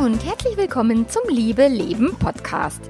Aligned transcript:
und 0.00 0.24
herzlich 0.24 0.56
willkommen 0.56 1.10
zum 1.10 1.20
Liebe 1.28 1.68
Leben 1.68 2.16
Podcast. 2.18 2.80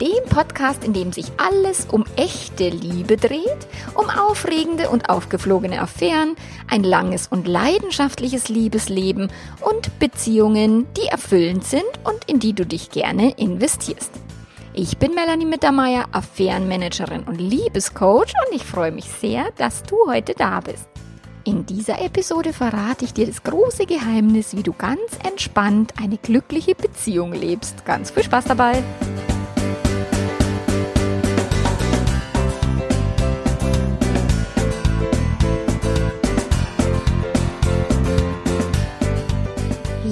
Dem 0.00 0.28
Podcast, 0.28 0.82
in 0.82 0.92
dem 0.92 1.12
sich 1.12 1.26
alles 1.36 1.86
um 1.92 2.04
echte 2.16 2.70
Liebe 2.70 3.16
dreht, 3.16 3.68
um 3.94 4.10
aufregende 4.10 4.90
und 4.90 5.08
aufgeflogene 5.08 5.80
Affären, 5.80 6.34
ein 6.68 6.82
langes 6.82 7.28
und 7.28 7.46
leidenschaftliches 7.46 8.48
Liebesleben 8.48 9.30
und 9.60 9.96
Beziehungen, 10.00 10.88
die 10.96 11.06
erfüllend 11.06 11.62
sind 11.62 11.84
und 12.02 12.24
in 12.26 12.40
die 12.40 12.52
du 12.52 12.66
dich 12.66 12.90
gerne 12.90 13.30
investierst. 13.36 14.10
Ich 14.74 14.98
bin 14.98 15.14
Melanie 15.14 15.46
Mittermeier, 15.46 16.06
Affärenmanagerin 16.10 17.22
und 17.22 17.40
Liebescoach 17.40 18.34
und 18.44 18.56
ich 18.56 18.64
freue 18.64 18.90
mich 18.90 19.04
sehr, 19.04 19.44
dass 19.56 19.84
du 19.84 19.96
heute 20.08 20.34
da 20.34 20.58
bist. 20.58 20.95
In 21.46 21.64
dieser 21.64 22.02
Episode 22.02 22.52
verrate 22.52 23.04
ich 23.04 23.14
dir 23.14 23.24
das 23.24 23.44
große 23.44 23.86
Geheimnis, 23.86 24.56
wie 24.56 24.64
du 24.64 24.72
ganz 24.72 25.00
entspannt 25.24 25.94
eine 25.96 26.18
glückliche 26.18 26.74
Beziehung 26.74 27.32
lebst. 27.32 27.84
Ganz 27.84 28.10
viel 28.10 28.24
Spaß 28.24 28.46
dabei! 28.46 28.82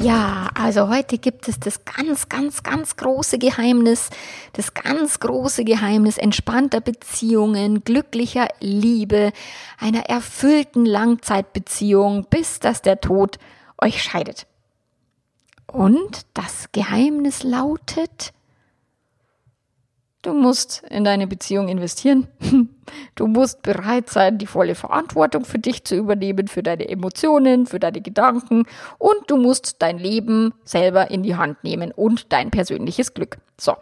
Ja, 0.05 0.51
also 0.53 0.91
heute 0.91 1.17
gibt 1.17 1.49
es 1.49 1.59
das 1.59 1.87
ganz, 1.87 2.29
ganz, 2.29 2.63
ganz 2.63 2.97
große 2.97 3.39
Geheimnis, 3.39 4.11
das 4.53 4.75
ganz 4.75 5.19
große 5.19 5.65
Geheimnis 5.65 6.19
entspannter 6.19 6.83
Beziehungen, 6.83 7.85
glücklicher 7.85 8.49
Liebe, 8.61 9.33
einer 9.79 10.11
erfüllten 10.11 10.85
Langzeitbeziehung, 10.85 12.27
bis 12.29 12.61
dass 12.61 12.83
der 12.83 13.01
Tod 13.01 13.39
euch 13.81 14.03
scheidet. 14.03 14.47
Und 15.73 16.27
das 16.35 16.67
Geheimnis 16.73 17.43
lautet, 17.43 18.35
Du 20.25 20.33
musst 20.33 20.83
in 20.89 21.05
deine 21.05 21.27
Beziehung 21.27 21.69
investieren. 21.69 22.27
Du 23.15 23.27
musst 23.27 23.63
bereit 23.63 24.11
sein, 24.11 24.37
die 24.37 24.47
volle 24.47 24.75
Verantwortung 24.75 25.47
für 25.47 25.59
dich 25.59 25.85
zu 25.85 25.97
übernehmen, 25.97 26.49
für 26.49 26.63
deine 26.63 26.87
Emotionen, 26.87 27.65
für 27.67 27.81
deine 27.81 28.03
Gedanken 28.03 28.67
und 28.99 29.31
du 29.31 29.39
musst 29.39 29.81
dein 29.81 29.99
Leben 29.99 30.53
selber 30.65 31.11
in 31.11 31.23
die 31.23 31.35
Hand 31.35 31.65
nehmen 31.65 31.93
und 31.93 32.31
dein 32.33 32.51
persönliches 32.51 33.15
Glück. 33.15 33.39
So, 33.59 33.75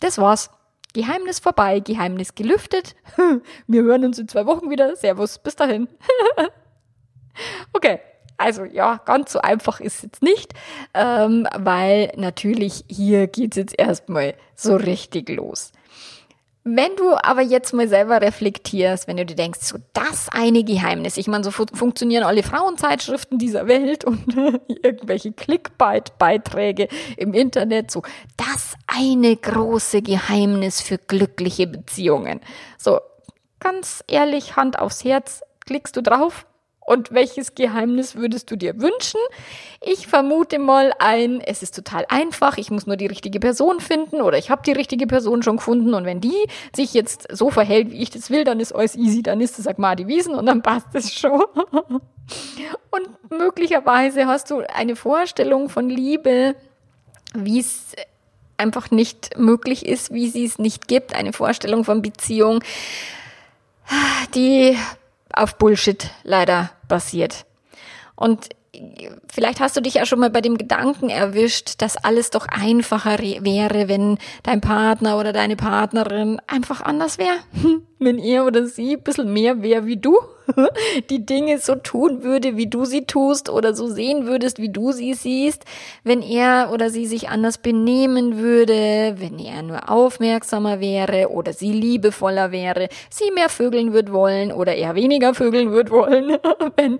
das 0.00 0.18
war's. 0.18 0.50
Geheimnis 0.92 1.38
vorbei, 1.38 1.78
Geheimnis 1.78 2.34
gelüftet. 2.34 2.96
Wir 3.68 3.82
hören 3.84 4.04
uns 4.04 4.18
in 4.18 4.26
zwei 4.26 4.44
Wochen 4.44 4.68
wieder. 4.70 4.96
Servus, 4.96 5.38
bis 5.38 5.54
dahin. 5.54 5.88
okay. 7.72 8.00
Also 8.38 8.64
ja, 8.64 9.00
ganz 9.04 9.32
so 9.32 9.40
einfach 9.40 9.80
ist 9.80 9.96
es 9.96 10.02
jetzt 10.02 10.22
nicht, 10.22 10.54
ähm, 10.94 11.46
weil 11.56 12.12
natürlich 12.16 12.84
hier 12.88 13.26
geht 13.26 13.52
es 13.52 13.56
jetzt 13.56 13.78
erstmal 13.78 14.34
so 14.54 14.76
richtig 14.76 15.28
los. 15.28 15.72
Wenn 16.62 16.96
du 16.96 17.14
aber 17.14 17.40
jetzt 17.40 17.72
mal 17.72 17.88
selber 17.88 18.20
reflektierst, 18.20 19.08
wenn 19.08 19.16
du 19.16 19.24
dir 19.24 19.36
denkst, 19.36 19.60
so 19.62 19.78
das 19.94 20.28
eine 20.30 20.64
Geheimnis, 20.64 21.16
ich 21.16 21.26
meine, 21.26 21.42
so 21.42 21.50
fu 21.50 21.64
funktionieren 21.72 22.24
alle 22.24 22.42
Frauenzeitschriften 22.42 23.38
dieser 23.38 23.66
Welt 23.66 24.04
und 24.04 24.36
irgendwelche 24.68 25.32
Clickbait-Beiträge 25.32 26.88
im 27.16 27.32
Internet, 27.32 27.90
so 27.90 28.02
das 28.36 28.74
eine 28.86 29.34
große 29.34 30.02
Geheimnis 30.02 30.82
für 30.82 30.98
glückliche 30.98 31.66
Beziehungen. 31.66 32.40
So, 32.76 33.00
ganz 33.60 34.04
ehrlich, 34.06 34.56
Hand 34.56 34.78
aufs 34.78 35.04
Herz, 35.04 35.42
klickst 35.64 35.96
du 35.96 36.02
drauf? 36.02 36.44
Und 36.88 37.12
welches 37.12 37.54
Geheimnis 37.54 38.16
würdest 38.16 38.50
du 38.50 38.56
dir 38.56 38.80
wünschen? 38.80 39.20
Ich 39.82 40.06
vermute 40.06 40.58
mal 40.58 40.94
ein, 40.98 41.42
es 41.42 41.62
ist 41.62 41.74
total 41.74 42.06
einfach, 42.08 42.56
ich 42.56 42.70
muss 42.70 42.86
nur 42.86 42.96
die 42.96 43.04
richtige 43.04 43.40
Person 43.40 43.80
finden 43.80 44.22
oder 44.22 44.38
ich 44.38 44.48
habe 44.48 44.62
die 44.64 44.72
richtige 44.72 45.06
Person 45.06 45.42
schon 45.42 45.58
gefunden 45.58 45.92
und 45.92 46.06
wenn 46.06 46.22
die 46.22 46.46
sich 46.74 46.94
jetzt 46.94 47.28
so 47.30 47.50
verhält, 47.50 47.90
wie 47.90 48.00
ich 48.00 48.08
das 48.08 48.30
will, 48.30 48.44
dann 48.44 48.58
ist 48.58 48.74
alles 48.74 48.96
easy, 48.96 49.22
dann 49.22 49.42
ist 49.42 49.58
es 49.58 49.66
Agmadi 49.66 50.06
Wiesen 50.06 50.34
und 50.34 50.46
dann 50.46 50.62
passt 50.62 50.86
es 50.94 51.12
schon. 51.12 51.42
und 51.52 53.30
möglicherweise 53.30 54.24
hast 54.24 54.50
du 54.50 54.62
eine 54.74 54.96
Vorstellung 54.96 55.68
von 55.68 55.90
Liebe, 55.90 56.54
wie 57.34 57.60
es 57.60 57.92
einfach 58.56 58.90
nicht 58.90 59.36
möglich 59.36 59.84
ist, 59.84 60.14
wie 60.14 60.30
sie 60.30 60.46
es 60.46 60.58
nicht 60.58 60.88
gibt, 60.88 61.14
eine 61.14 61.34
Vorstellung 61.34 61.84
von 61.84 62.00
Beziehung, 62.00 62.64
die 64.34 64.74
auf 65.38 65.56
Bullshit 65.56 66.10
leider 66.24 66.70
basiert. 66.88 67.46
Und 68.14 68.50
vielleicht 69.32 69.60
hast 69.60 69.76
du 69.76 69.80
dich 69.80 69.94
ja 69.94 70.06
schon 70.06 70.18
mal 70.18 70.30
bei 70.30 70.40
dem 70.40 70.58
Gedanken 70.58 71.08
erwischt, 71.08 71.74
dass 71.78 71.96
alles 71.96 72.30
doch 72.30 72.46
einfacher 72.46 73.18
wäre, 73.18 73.88
wenn 73.88 74.18
dein 74.42 74.60
Partner 74.60 75.18
oder 75.18 75.32
deine 75.32 75.56
Partnerin 75.56 76.40
einfach 76.46 76.82
anders 76.82 77.18
wäre. 77.18 77.38
Wenn 77.98 78.18
er 78.18 78.46
oder 78.46 78.66
sie 78.66 78.96
ein 78.96 79.02
bisschen 79.02 79.32
mehr 79.32 79.62
wäre 79.62 79.86
wie 79.86 79.96
du. 79.96 80.18
die 81.10 81.24
Dinge 81.24 81.58
so 81.58 81.74
tun 81.74 82.22
würde, 82.22 82.56
wie 82.56 82.66
du 82.66 82.84
sie 82.84 83.04
tust 83.04 83.50
oder 83.50 83.74
so 83.74 83.88
sehen 83.88 84.26
würdest, 84.26 84.58
wie 84.58 84.70
du 84.70 84.92
sie 84.92 85.14
siehst, 85.14 85.64
wenn 86.04 86.22
er 86.22 86.70
oder 86.72 86.90
sie 86.90 87.06
sich 87.06 87.28
anders 87.28 87.58
benehmen 87.58 88.38
würde, 88.38 89.16
wenn 89.18 89.38
er 89.38 89.62
nur 89.62 89.90
aufmerksamer 89.90 90.80
wäre 90.80 91.30
oder 91.30 91.52
sie 91.52 91.72
liebevoller 91.72 92.52
wäre, 92.52 92.88
sie 93.10 93.30
mehr 93.30 93.48
vögeln 93.48 93.92
wird 93.92 94.12
wollen 94.12 94.52
oder 94.52 94.74
er 94.74 94.94
weniger 94.94 95.34
vögeln 95.34 95.70
wird 95.72 95.90
wollen, 95.90 96.38
wenn 96.76 96.98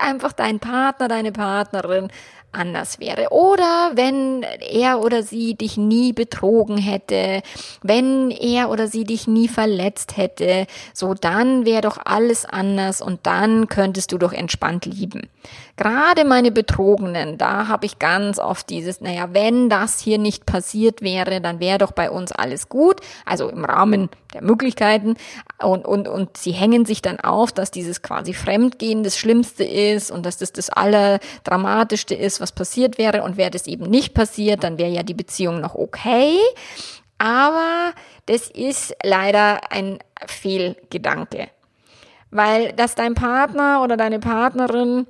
einfach 0.00 0.32
dein 0.32 0.60
Partner, 0.60 1.08
deine 1.08 1.32
Partnerin 1.32 2.08
anders 2.56 2.98
wäre. 2.98 3.28
Oder 3.30 3.92
wenn 3.94 4.42
er 4.42 5.00
oder 5.00 5.22
sie 5.22 5.54
dich 5.54 5.76
nie 5.76 6.12
betrogen 6.12 6.78
hätte, 6.78 7.42
wenn 7.82 8.30
er 8.30 8.70
oder 8.70 8.88
sie 8.88 9.04
dich 9.04 9.26
nie 9.26 9.48
verletzt 9.48 10.16
hätte, 10.16 10.66
so 10.92 11.14
dann 11.14 11.64
wäre 11.64 11.82
doch 11.82 11.98
alles 12.04 12.44
anders 12.44 13.00
und 13.00 13.20
dann 13.26 13.68
könntest 13.68 14.12
du 14.12 14.18
doch 14.18 14.32
entspannt 14.32 14.86
lieben. 14.86 15.28
Gerade 15.76 16.24
meine 16.24 16.50
Betrogenen, 16.50 17.36
da 17.36 17.68
habe 17.68 17.84
ich 17.84 17.98
ganz 17.98 18.38
oft 18.38 18.70
dieses, 18.70 19.02
naja, 19.02 19.28
wenn 19.32 19.68
das 19.68 20.00
hier 20.00 20.16
nicht 20.18 20.46
passiert 20.46 21.02
wäre, 21.02 21.42
dann 21.42 21.60
wäre 21.60 21.78
doch 21.78 21.92
bei 21.92 22.10
uns 22.10 22.32
alles 22.32 22.70
gut, 22.70 23.00
also 23.26 23.50
im 23.50 23.64
Rahmen 23.64 24.08
der 24.32 24.42
Möglichkeiten. 24.42 25.16
Und, 25.62 25.84
und, 25.84 26.08
und 26.08 26.36
sie 26.36 26.52
hängen 26.52 26.86
sich 26.86 27.02
dann 27.02 27.20
auf, 27.20 27.52
dass 27.52 27.70
dieses 27.70 28.02
quasi 28.02 28.32
Fremdgehen 28.32 29.02
das 29.02 29.18
Schlimmste 29.18 29.64
ist 29.64 30.10
und 30.10 30.24
dass 30.24 30.38
das 30.38 30.52
das 30.52 30.70
Allerdramatischste 30.70 32.14
ist, 32.14 32.40
was 32.46 32.52
passiert 32.52 32.96
wäre. 32.96 33.22
Und 33.22 33.36
wäre 33.36 33.50
das 33.50 33.66
eben 33.66 33.90
nicht 33.90 34.14
passiert, 34.14 34.62
dann 34.62 34.78
wäre 34.78 34.90
ja 34.90 35.02
die 35.02 35.14
Beziehung 35.14 35.60
noch 35.60 35.74
okay. 35.74 36.38
Aber 37.18 37.92
das 38.26 38.48
ist 38.48 38.94
leider 39.02 39.72
ein 39.72 39.98
Fehlgedanke. 40.26 41.48
Weil, 42.30 42.72
dass 42.72 42.94
dein 42.94 43.14
Partner 43.14 43.82
oder 43.82 43.96
deine 43.96 44.20
Partnerin 44.20 45.06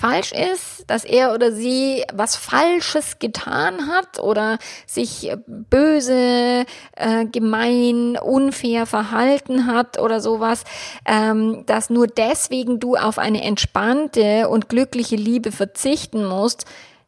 falsch 0.00 0.32
ist, 0.32 0.84
dass 0.88 1.04
er 1.04 1.34
oder 1.34 1.52
sie 1.52 2.04
was 2.12 2.36
Falsches 2.36 3.18
getan 3.18 3.88
hat 3.88 4.20
oder 4.20 4.58
sich 4.86 5.32
böse, 5.46 6.64
äh, 6.96 7.24
gemein, 7.26 8.16
unfair 8.16 8.86
verhalten 8.86 9.66
hat 9.66 9.98
oder 9.98 10.20
sowas, 10.20 10.64
ähm, 11.04 11.64
dass 11.66 11.90
nur 11.90 12.06
deswegen 12.06 12.78
du 12.80 12.96
auf 12.96 13.18
eine 13.18 13.42
entspannte 13.42 14.48
und 14.48 14.68
glückliche 14.68 15.16
Liebe 15.16 15.52
verzichten 15.52 16.24
musst, 16.24 16.66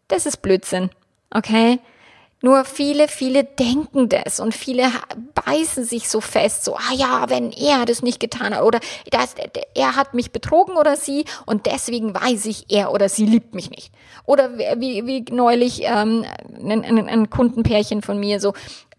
das 0.08 0.26
ist 0.26 0.42
Blödsinn. 0.42 0.90
Okay? 1.30 1.78
Nur 2.40 2.64
viele, 2.64 3.08
viele 3.08 3.42
denken 3.42 4.08
das 4.08 4.38
und 4.38 4.54
viele 4.54 4.88
beißen 5.44 5.84
sich 5.84 6.08
so 6.08 6.20
fest, 6.20 6.64
so, 6.64 6.76
ah 6.76 6.94
ja, 6.94 7.24
wenn 7.28 7.50
er 7.50 7.84
das 7.84 8.02
nicht 8.02 8.20
getan 8.20 8.54
hat 8.54 8.62
oder 8.62 8.78
das, 9.10 9.34
er 9.74 9.96
hat 9.96 10.14
mich 10.14 10.30
betrogen 10.30 10.76
oder 10.76 10.96
sie 10.96 11.24
und 11.46 11.66
deswegen 11.66 12.14
weiß 12.14 12.46
ich, 12.46 12.66
er 12.68 12.92
oder 12.92 13.08
sie 13.08 13.26
liebt 13.26 13.54
mich 13.54 13.70
nicht. 13.70 13.92
Oder 14.24 14.56
wie, 14.56 15.04
wie 15.06 15.24
neulich 15.32 15.82
ähm, 15.82 16.24
ein, 16.62 16.84
ein, 16.84 17.08
ein 17.08 17.30
Kundenpärchen 17.30 18.02
von 18.02 18.20
mir 18.20 18.38
so, 18.38 18.52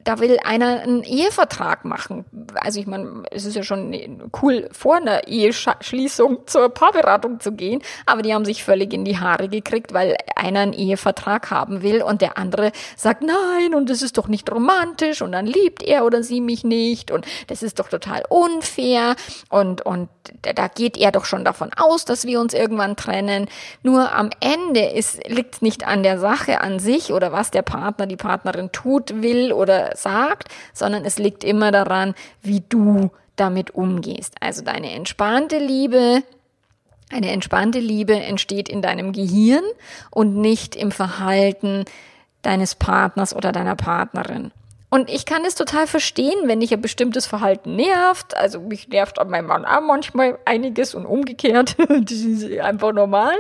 da 0.10 0.20
will 0.20 0.40
einer 0.44 0.82
einen 0.82 1.04
Ehevertrag 1.04 1.86
machen. 1.86 2.26
Also 2.56 2.80
ich 2.80 2.88
meine, 2.88 3.22
es 3.30 3.46
ist 3.46 3.56
ja 3.56 3.62
schon 3.62 3.96
cool, 4.42 4.68
vor 4.72 4.96
einer 4.96 5.28
Eheschließung 5.28 6.48
zur 6.48 6.70
Paarberatung 6.70 7.40
zu 7.40 7.52
gehen, 7.52 7.84
aber 8.08 8.24
die 8.24 8.34
haben 8.34 8.44
sich 8.44 8.64
völlig 8.64 8.92
in 8.92 9.06
die 9.06 9.20
Haare 9.20 9.50
gekriegt, 9.50 9.94
weil 9.94 10.18
einer 10.36 10.62
einen 10.62 10.74
Ehevertrag 10.74 11.52
haben 11.52 11.84
will 11.84 12.02
und 12.02 12.24
der 12.24 12.40
andere 12.40 12.72
sagt, 12.98 13.22
nein, 13.22 13.76
und 13.76 13.88
das 13.92 14.02
ist 14.02 14.18
doch 14.18 14.28
nicht 14.28 14.52
romantisch 14.52 15.22
und 15.22 15.32
dann 15.32 15.46
liebt 15.46 15.84
er 15.84 16.04
oder 16.04 16.24
sie 16.24 16.42
mich 16.42 16.64
nicht 16.64 17.12
und 17.12 17.28
das 17.46 17.62
ist 17.62 17.78
doch 17.78 17.88
total 17.88 18.24
unfair 18.30 19.16
und, 19.50 19.86
und 19.86 20.10
da 20.42 20.68
geht 20.70 20.98
er 20.98 21.12
doch 21.12 21.26
schon 21.26 21.46
davon 21.46 21.70
aus, 21.78 22.06
dass 22.06 22.26
wir 22.26 22.40
uns 22.40 22.56
irgendwann 22.56 22.96
trennen. 22.96 23.48
Nur 23.84 24.12
am 24.12 24.32
Ende 24.40 24.92
liegt 25.28 25.56
es 25.56 25.62
nicht 25.62 25.86
an 25.86 26.02
der 26.02 26.18
Sache 26.20 26.62
an 26.62 26.80
sich 26.80 27.14
oder 27.14 27.32
was 27.32 27.52
der 27.52 27.62
Partner, 27.62 28.08
die 28.08 28.16
Partnerin 28.16 28.72
tut, 28.72 29.22
will 29.22 29.54
oder 29.54 29.96
sagt, 30.02 30.50
sondern 30.74 31.06
es 31.06 31.18
liegt 31.20 31.44
immer 31.44 31.72
daran, 31.72 32.16
wie 32.42 32.62
du 32.68 33.12
damit 33.36 33.72
umgehst. 33.72 34.36
Also 34.42 34.64
deine 34.64 34.92
entspannte 34.92 35.58
Liebe, 35.58 36.24
eine 37.12 37.32
entspannte 37.32 37.80
Liebe 37.80 38.20
entsteht 38.20 38.70
in 38.70 38.82
deinem 38.82 39.14
Gehirn 39.14 39.64
und 40.12 40.36
nicht 40.36 40.76
im 40.76 40.92
Verhalten 40.92 41.86
deines 42.42 42.76
Partners 42.76 43.36
oder 43.36 43.52
deiner 43.52 43.76
Partnerin. 43.76 44.52
Und 44.90 45.10
ich 45.10 45.26
kann 45.26 45.46
es 45.46 45.54
total 45.54 45.86
verstehen, 45.86 46.48
wenn 46.48 46.62
dich 46.62 46.74
ein 46.74 46.82
bestimmtes 46.82 47.28
Verhalten 47.28 47.76
nervt. 47.76 48.36
Also 48.36 48.60
mich 48.60 48.88
nervt 48.88 49.20
an 49.20 49.30
meinem 49.30 49.46
Mann 49.46 49.66
auch 49.66 49.82
manchmal 49.82 50.40
einiges 50.46 50.96
und 50.96 51.06
umgekehrt. 51.06 51.76
das 51.90 52.12
ist 52.12 52.60
einfach 52.60 52.92
normal. 52.92 53.36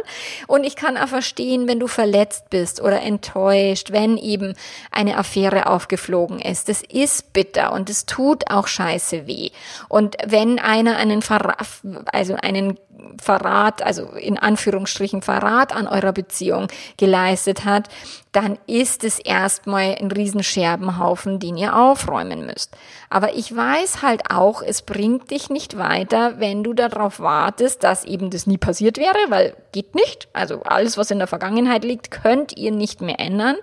Und 0.45 0.63
ich 0.63 0.75
kann 0.75 0.95
auch 0.95 1.07
verstehen, 1.07 1.67
wenn 1.67 1.79
du 1.79 1.87
verletzt 1.87 2.51
bist 2.51 2.81
oder 2.81 3.01
enttäuscht, 3.01 3.91
wenn 3.91 4.17
eben 4.17 4.53
eine 4.91 5.17
Affäre 5.17 5.65
aufgeflogen 5.65 6.39
ist. 6.39 6.69
Das 6.69 6.83
ist 6.83 7.33
bitter 7.33 7.73
und 7.73 7.89
es 7.89 8.05
tut 8.05 8.51
auch 8.51 8.67
scheiße 8.67 9.25
weh. 9.25 9.49
Und 9.87 10.17
wenn 10.25 10.59
einer 10.59 10.97
einen 10.97 11.23
Verrat, 11.23 11.65
also 12.11 12.35
einen 12.35 12.77
Verrat, 13.21 13.81
also 13.81 14.03
in 14.11 14.37
Anführungsstrichen 14.37 15.21
Verrat 15.21 15.75
an 15.75 15.87
eurer 15.87 16.13
Beziehung 16.13 16.67
geleistet 16.97 17.65
hat, 17.65 17.89
dann 18.31 18.57
ist 18.67 19.03
es 19.03 19.19
erstmal 19.19 19.95
ein 19.99 20.11
Riesenscherbenhaufen, 20.11 21.39
den 21.39 21.57
ihr 21.57 21.75
aufräumen 21.75 22.45
müsst. 22.45 22.75
Aber 23.09 23.33
ich 23.35 23.55
weiß 23.55 24.01
halt 24.01 24.29
auch, 24.29 24.61
es 24.61 24.83
bringt 24.83 25.31
dich 25.31 25.49
nicht 25.49 25.77
weiter, 25.77 26.39
wenn 26.39 26.63
du 26.63 26.73
darauf 26.73 27.19
wartest, 27.19 27.83
dass 27.83 28.05
eben 28.05 28.29
das 28.29 28.47
nie 28.47 28.57
passiert 28.57 28.97
wäre, 28.97 29.17
weil 29.29 29.55
geht 29.71 29.95
nicht. 29.95 30.27
Also 30.33 30.61
alles, 30.63 30.97
was 30.97 31.11
in 31.11 31.19
der 31.19 31.27
Vergangenheit 31.27 31.83
liegt, 31.83 32.11
könnt 32.11 32.55
ihr 32.57 32.71
nicht 32.71 33.01
mehr 33.01 33.19
ändern. 33.19 33.55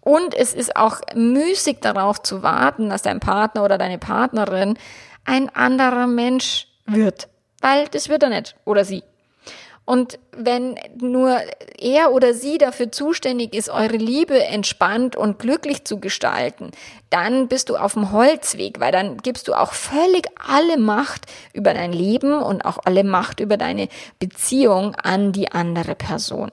Und 0.00 0.34
es 0.34 0.54
ist 0.54 0.76
auch 0.76 1.00
müßig 1.14 1.78
darauf 1.80 2.22
zu 2.22 2.42
warten, 2.42 2.88
dass 2.88 3.02
dein 3.02 3.20
Partner 3.20 3.64
oder 3.64 3.76
deine 3.76 3.98
Partnerin 3.98 4.78
ein 5.24 5.54
anderer 5.54 6.06
Mensch 6.06 6.66
wird 6.86 7.28
weil 7.60 7.88
das 7.88 8.08
wird 8.08 8.22
er 8.22 8.30
nicht 8.30 8.56
oder 8.64 8.84
sie. 8.84 9.02
Und 9.88 10.18
wenn 10.32 10.78
nur 11.00 11.40
er 11.78 12.12
oder 12.12 12.34
sie 12.34 12.58
dafür 12.58 12.92
zuständig 12.92 13.54
ist, 13.54 13.70
eure 13.70 13.96
Liebe 13.96 14.44
entspannt 14.44 15.16
und 15.16 15.38
glücklich 15.38 15.84
zu 15.84 15.98
gestalten, 15.98 16.72
dann 17.08 17.48
bist 17.48 17.70
du 17.70 17.76
auf 17.78 17.94
dem 17.94 18.12
Holzweg, 18.12 18.80
weil 18.80 18.92
dann 18.92 19.16
gibst 19.16 19.48
du 19.48 19.54
auch 19.54 19.72
völlig 19.72 20.26
alle 20.46 20.76
Macht 20.76 21.24
über 21.54 21.72
dein 21.72 21.94
Leben 21.94 22.34
und 22.34 22.66
auch 22.66 22.80
alle 22.84 23.02
Macht 23.02 23.40
über 23.40 23.56
deine 23.56 23.88
Beziehung 24.18 24.94
an 24.94 25.32
die 25.32 25.52
andere 25.52 25.94
Person. 25.94 26.52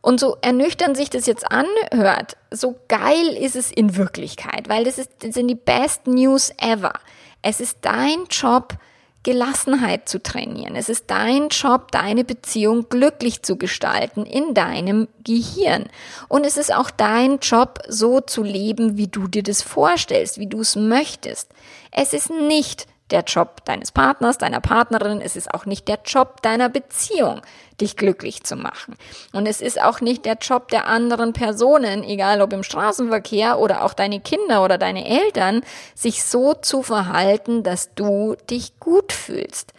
Und 0.00 0.20
so 0.20 0.38
ernüchtern 0.40 0.94
sich 0.94 1.10
das 1.10 1.26
jetzt 1.26 1.44
anhört, 1.50 2.38
so 2.50 2.76
geil 2.88 3.28
ist 3.38 3.56
es 3.56 3.70
in 3.70 3.94
Wirklichkeit, 3.94 4.70
weil 4.70 4.84
das, 4.84 4.96
ist, 4.96 5.10
das 5.18 5.34
sind 5.34 5.48
die 5.48 5.54
best 5.54 6.06
news 6.06 6.50
ever. 6.56 6.94
Es 7.42 7.60
ist 7.60 7.80
dein 7.82 8.24
Job, 8.30 8.78
Gelassenheit 9.24 10.08
zu 10.08 10.22
trainieren. 10.22 10.76
Es 10.76 10.88
ist 10.88 11.06
dein 11.08 11.48
Job, 11.48 11.90
deine 11.90 12.22
Beziehung 12.22 12.88
glücklich 12.88 13.42
zu 13.42 13.56
gestalten 13.56 14.24
in 14.24 14.54
deinem 14.54 15.08
Gehirn. 15.24 15.86
Und 16.28 16.46
es 16.46 16.56
ist 16.56 16.72
auch 16.72 16.90
dein 16.90 17.38
Job, 17.40 17.80
so 17.88 18.20
zu 18.20 18.44
leben, 18.44 18.96
wie 18.96 19.08
du 19.08 19.26
dir 19.26 19.42
das 19.42 19.62
vorstellst, 19.62 20.38
wie 20.38 20.46
du 20.46 20.60
es 20.60 20.76
möchtest. 20.76 21.50
Es 21.90 22.12
ist 22.12 22.30
nicht 22.30 22.86
der 23.10 23.22
Job 23.22 23.64
deines 23.64 23.92
Partners, 23.92 24.38
deiner 24.38 24.60
Partnerin, 24.60 25.20
es 25.20 25.36
ist 25.36 25.52
auch 25.52 25.66
nicht 25.66 25.88
der 25.88 25.98
Job 26.04 26.40
deiner 26.42 26.68
Beziehung, 26.68 27.42
dich 27.80 27.96
glücklich 27.96 28.44
zu 28.44 28.56
machen. 28.56 28.96
Und 29.32 29.46
es 29.46 29.60
ist 29.60 29.80
auch 29.80 30.00
nicht 30.00 30.24
der 30.24 30.38
Job 30.40 30.68
der 30.68 30.86
anderen 30.86 31.32
Personen, 31.32 32.02
egal 32.02 32.40
ob 32.40 32.52
im 32.52 32.62
Straßenverkehr 32.62 33.58
oder 33.58 33.84
auch 33.84 33.92
deine 33.92 34.20
Kinder 34.20 34.64
oder 34.64 34.78
deine 34.78 35.06
Eltern, 35.06 35.62
sich 35.94 36.24
so 36.24 36.54
zu 36.54 36.82
verhalten, 36.82 37.62
dass 37.62 37.94
du 37.94 38.36
dich 38.48 38.80
gut 38.80 39.12
fühlst. 39.12 39.74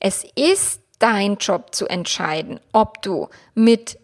Es 0.00 0.24
ist 0.34 0.82
dein 0.98 1.36
Job 1.36 1.74
zu 1.74 1.86
entscheiden, 1.86 2.60
ob 2.72 3.00
du 3.02 3.28
mit 3.54 3.98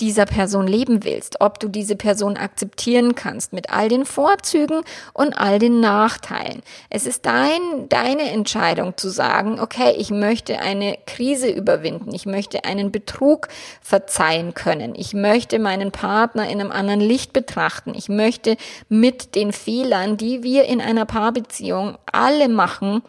dieser 0.00 0.26
Person 0.26 0.66
leben 0.66 1.04
willst, 1.04 1.40
ob 1.40 1.58
du 1.60 1.68
diese 1.68 1.96
Person 1.96 2.36
akzeptieren 2.36 3.14
kannst 3.14 3.52
mit 3.52 3.70
all 3.70 3.88
den 3.88 4.04
Vorzügen 4.04 4.82
und 5.12 5.38
all 5.38 5.58
den 5.58 5.80
Nachteilen. 5.80 6.62
Es 6.90 7.06
ist 7.06 7.26
dein, 7.26 7.88
deine 7.88 8.30
Entscheidung 8.30 8.96
zu 8.96 9.08
sagen, 9.08 9.60
okay, 9.60 9.94
ich 9.98 10.10
möchte 10.10 10.60
eine 10.60 10.98
Krise 11.06 11.50
überwinden, 11.50 12.14
ich 12.14 12.26
möchte 12.26 12.64
einen 12.64 12.92
Betrug 12.92 13.48
verzeihen 13.80 14.54
können, 14.54 14.94
ich 14.94 15.14
möchte 15.14 15.58
meinen 15.58 15.90
Partner 15.90 16.48
in 16.48 16.60
einem 16.60 16.70
anderen 16.70 17.00
Licht 17.00 17.32
betrachten, 17.32 17.92
ich 17.94 18.08
möchte 18.08 18.56
mit 18.88 19.34
den 19.34 19.52
Fehlern, 19.52 20.16
die 20.16 20.42
wir 20.42 20.64
in 20.64 20.80
einer 20.80 21.04
Paarbeziehung 21.04 21.98
alle 22.12 22.48
machen, 22.48 23.02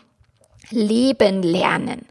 leben 0.71 1.43
lernen. 1.43 2.05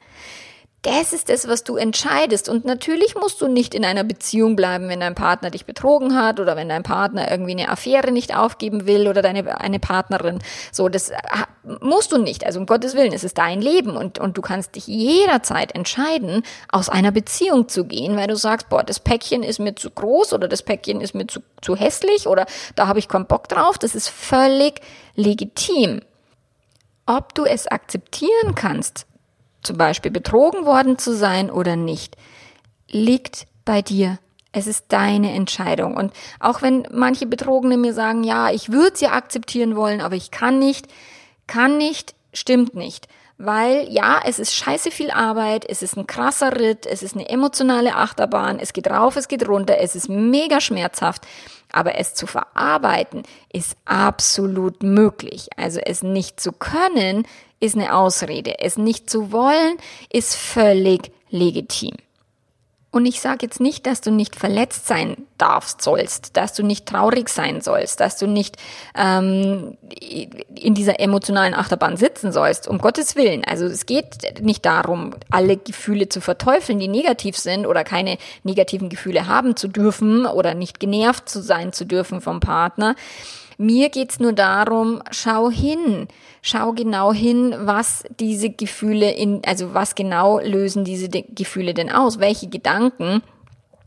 Das 0.88 1.12
ist 1.12 1.28
das, 1.28 1.46
was 1.46 1.64
du 1.64 1.76
entscheidest. 1.76 2.48
Und 2.48 2.64
natürlich 2.64 3.14
musst 3.14 3.42
du 3.42 3.46
nicht 3.46 3.74
in 3.74 3.84
einer 3.84 4.04
Beziehung 4.04 4.56
bleiben, 4.56 4.88
wenn 4.88 5.00
dein 5.00 5.14
Partner 5.14 5.50
dich 5.50 5.66
betrogen 5.66 6.16
hat 6.16 6.40
oder 6.40 6.56
wenn 6.56 6.70
dein 6.70 6.82
Partner 6.82 7.30
irgendwie 7.30 7.50
eine 7.50 7.68
Affäre 7.68 8.10
nicht 8.10 8.34
aufgeben 8.34 8.86
will 8.86 9.06
oder 9.06 9.20
deine 9.20 9.60
eine 9.60 9.80
Partnerin. 9.80 10.38
So, 10.72 10.88
das 10.88 11.12
musst 11.82 12.12
du 12.12 12.16
nicht. 12.16 12.46
Also 12.46 12.58
um 12.58 12.64
Gottes 12.64 12.94
Willen, 12.94 13.12
es 13.12 13.22
ist 13.22 13.36
dein 13.36 13.60
Leben 13.60 13.98
und, 13.98 14.18
und 14.18 14.38
du 14.38 14.40
kannst 14.40 14.76
dich 14.76 14.86
jederzeit 14.86 15.74
entscheiden, 15.74 16.42
aus 16.70 16.88
einer 16.88 17.12
Beziehung 17.12 17.68
zu 17.68 17.84
gehen, 17.84 18.16
weil 18.16 18.28
du 18.28 18.36
sagst, 18.36 18.70
boah, 18.70 18.82
das 18.82 18.98
Päckchen 18.98 19.42
ist 19.42 19.58
mir 19.58 19.74
zu 19.74 19.90
groß 19.90 20.32
oder 20.32 20.48
das 20.48 20.62
Päckchen 20.62 21.02
ist 21.02 21.14
mir 21.14 21.26
zu, 21.26 21.40
zu 21.60 21.76
hässlich 21.76 22.26
oder 22.26 22.46
da 22.76 22.86
habe 22.86 22.98
ich 22.98 23.08
keinen 23.08 23.26
Bock 23.26 23.46
drauf. 23.48 23.76
Das 23.76 23.94
ist 23.94 24.08
völlig 24.08 24.80
legitim. 25.14 26.00
Ob 27.04 27.34
du 27.34 27.44
es 27.44 27.66
akzeptieren 27.66 28.54
kannst, 28.54 29.06
zum 29.68 29.76
Beispiel 29.76 30.10
betrogen 30.10 30.64
worden 30.64 30.98
zu 30.98 31.14
sein 31.14 31.50
oder 31.50 31.76
nicht, 31.76 32.16
liegt 32.90 33.46
bei 33.64 33.82
dir. 33.82 34.18
Es 34.50 34.66
ist 34.66 34.86
deine 34.88 35.32
Entscheidung. 35.32 35.94
Und 35.94 36.12
auch 36.40 36.62
wenn 36.62 36.88
manche 36.90 37.26
Betrogene 37.26 37.76
mir 37.76 37.92
sagen, 37.92 38.24
ja, 38.24 38.50
ich 38.50 38.72
würde 38.72 38.96
sie 38.96 39.08
akzeptieren 39.08 39.76
wollen, 39.76 40.00
aber 40.00 40.16
ich 40.16 40.30
kann 40.30 40.58
nicht, 40.58 40.88
kann 41.46 41.76
nicht, 41.76 42.14
stimmt 42.32 42.74
nicht. 42.74 43.08
Weil 43.36 43.86
ja, 43.92 44.20
es 44.24 44.38
ist 44.38 44.54
scheiße 44.54 44.90
viel 44.90 45.10
Arbeit, 45.10 45.66
es 45.68 45.82
ist 45.82 45.96
ein 45.96 46.06
krasser 46.06 46.58
Ritt, 46.58 46.86
es 46.86 47.02
ist 47.02 47.14
eine 47.14 47.28
emotionale 47.28 47.94
Achterbahn, 47.94 48.58
es 48.58 48.72
geht 48.72 48.88
rauf, 48.88 49.16
es 49.16 49.28
geht 49.28 49.46
runter, 49.46 49.78
es 49.78 49.94
ist 49.94 50.08
mega 50.08 50.60
schmerzhaft. 50.60 51.26
Aber 51.70 51.96
es 51.96 52.14
zu 52.14 52.26
verarbeiten 52.26 53.24
ist 53.52 53.76
absolut 53.84 54.82
möglich. 54.82 55.50
Also 55.58 55.78
es 55.78 56.02
nicht 56.02 56.40
zu 56.40 56.52
können, 56.52 57.26
ist 57.60 57.76
eine 57.76 57.94
Ausrede. 57.94 58.58
Es 58.60 58.76
nicht 58.76 59.10
zu 59.10 59.32
wollen, 59.32 59.76
ist 60.10 60.36
völlig 60.36 61.12
legitim. 61.30 61.94
Und 62.90 63.04
ich 63.04 63.20
sage 63.20 63.40
jetzt 63.42 63.60
nicht, 63.60 63.86
dass 63.86 64.00
du 64.00 64.10
nicht 64.10 64.34
verletzt 64.34 64.86
sein 64.86 65.26
darfst, 65.36 65.82
sollst, 65.82 66.38
dass 66.38 66.54
du 66.54 66.62
nicht 66.62 66.86
traurig 66.86 67.28
sein 67.28 67.60
sollst, 67.60 68.00
dass 68.00 68.16
du 68.16 68.26
nicht 68.26 68.56
ähm, 68.96 69.76
in 70.54 70.74
dieser 70.74 70.98
emotionalen 70.98 71.52
Achterbahn 71.52 71.98
sitzen 71.98 72.32
sollst, 72.32 72.66
um 72.66 72.78
Gottes 72.78 73.14
Willen. 73.14 73.44
Also 73.44 73.66
es 73.66 73.84
geht 73.84 74.40
nicht 74.40 74.64
darum, 74.64 75.14
alle 75.30 75.58
Gefühle 75.58 76.08
zu 76.08 76.22
verteufeln, 76.22 76.78
die 76.78 76.88
negativ 76.88 77.36
sind 77.36 77.66
oder 77.66 77.84
keine 77.84 78.16
negativen 78.42 78.88
Gefühle 78.88 79.26
haben 79.26 79.54
zu 79.54 79.68
dürfen 79.68 80.24
oder 80.24 80.54
nicht 80.54 80.80
genervt 80.80 81.28
zu 81.28 81.42
sein 81.42 81.74
zu 81.74 81.84
dürfen 81.84 82.22
vom 82.22 82.40
Partner. 82.40 82.96
Mir 83.60 83.88
geht's 83.88 84.20
nur 84.20 84.32
darum, 84.32 85.02
schau 85.10 85.50
hin, 85.50 86.06
schau 86.42 86.72
genau 86.72 87.12
hin, 87.12 87.54
was 87.58 88.04
diese 88.20 88.50
Gefühle 88.50 89.10
in, 89.10 89.42
also 89.44 89.74
was 89.74 89.96
genau 89.96 90.38
lösen 90.38 90.84
diese 90.84 91.08
Gefühle 91.08 91.74
denn 91.74 91.90
aus? 91.90 92.20
Welche 92.20 92.48
Gedanken 92.48 93.20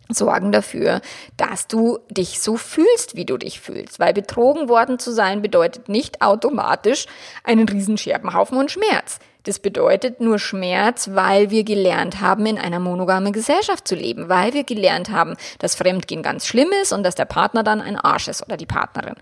sorgen 0.09 0.51
dafür, 0.51 0.99
dass 1.37 1.67
du 1.67 1.99
dich 2.09 2.41
so 2.41 2.57
fühlst, 2.57 3.15
wie 3.15 3.25
du 3.25 3.37
dich 3.37 3.61
fühlst. 3.61 3.97
Weil 3.97 4.13
betrogen 4.13 4.67
worden 4.67 4.99
zu 4.99 5.13
sein 5.13 5.41
bedeutet 5.41 5.87
nicht 5.87 6.21
automatisch 6.21 7.05
einen 7.45 7.67
Riesenscherbenhaufen 7.67 8.57
und 8.57 8.71
Schmerz. 8.71 9.19
Das 9.43 9.59
bedeutet 9.59 10.21
nur 10.21 10.37
Schmerz, 10.37 11.09
weil 11.13 11.49
wir 11.49 11.63
gelernt 11.63 12.21
haben, 12.21 12.45
in 12.45 12.59
einer 12.59 12.79
monogamen 12.79 13.33
Gesellschaft 13.33 13.87
zu 13.87 13.95
leben, 13.95 14.29
weil 14.29 14.53
wir 14.53 14.63
gelernt 14.63 15.09
haben, 15.09 15.35
dass 15.57 15.75
Fremdgehen 15.75 16.21
ganz 16.21 16.45
schlimm 16.45 16.69
ist 16.81 16.93
und 16.93 17.03
dass 17.03 17.15
der 17.15 17.25
Partner 17.25 17.63
dann 17.63 17.81
ein 17.81 17.95
Arsch 17.95 18.27
ist 18.27 18.43
oder 18.43 18.55
die 18.57 18.67
Partnerin. 18.67 19.15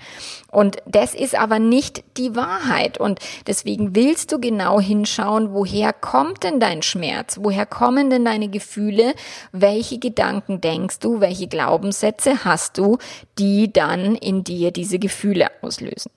Und 0.52 0.78
das 0.86 1.14
ist 1.14 1.36
aber 1.36 1.60
nicht 1.60 2.04
die 2.18 2.36
Wahrheit. 2.36 2.98
Und 2.98 3.20
deswegen 3.48 3.96
willst 3.96 4.32
du 4.32 4.40
genau 4.40 4.80
hinschauen, 4.80 5.54
woher 5.54 5.94
kommt 5.94 6.44
denn 6.44 6.60
dein 6.60 6.82
Schmerz? 6.82 7.38
Woher 7.42 7.66
kommen 7.66 8.10
denn 8.10 8.26
deine 8.26 8.50
Gefühle? 8.50 9.14
Welche 9.52 10.00
Gedanken 10.00 10.60
denkst 10.60 11.00
du? 11.00 11.22
Welche 11.22 11.48
Glaubenssätze 11.48 12.44
hast 12.44 12.78
du, 12.78 12.98
die 13.38 13.72
dann 13.72 14.16
in 14.16 14.44
dir 14.44 14.72
diese 14.72 15.00
Gefühle 15.00 15.50
auslösen? 15.62 16.12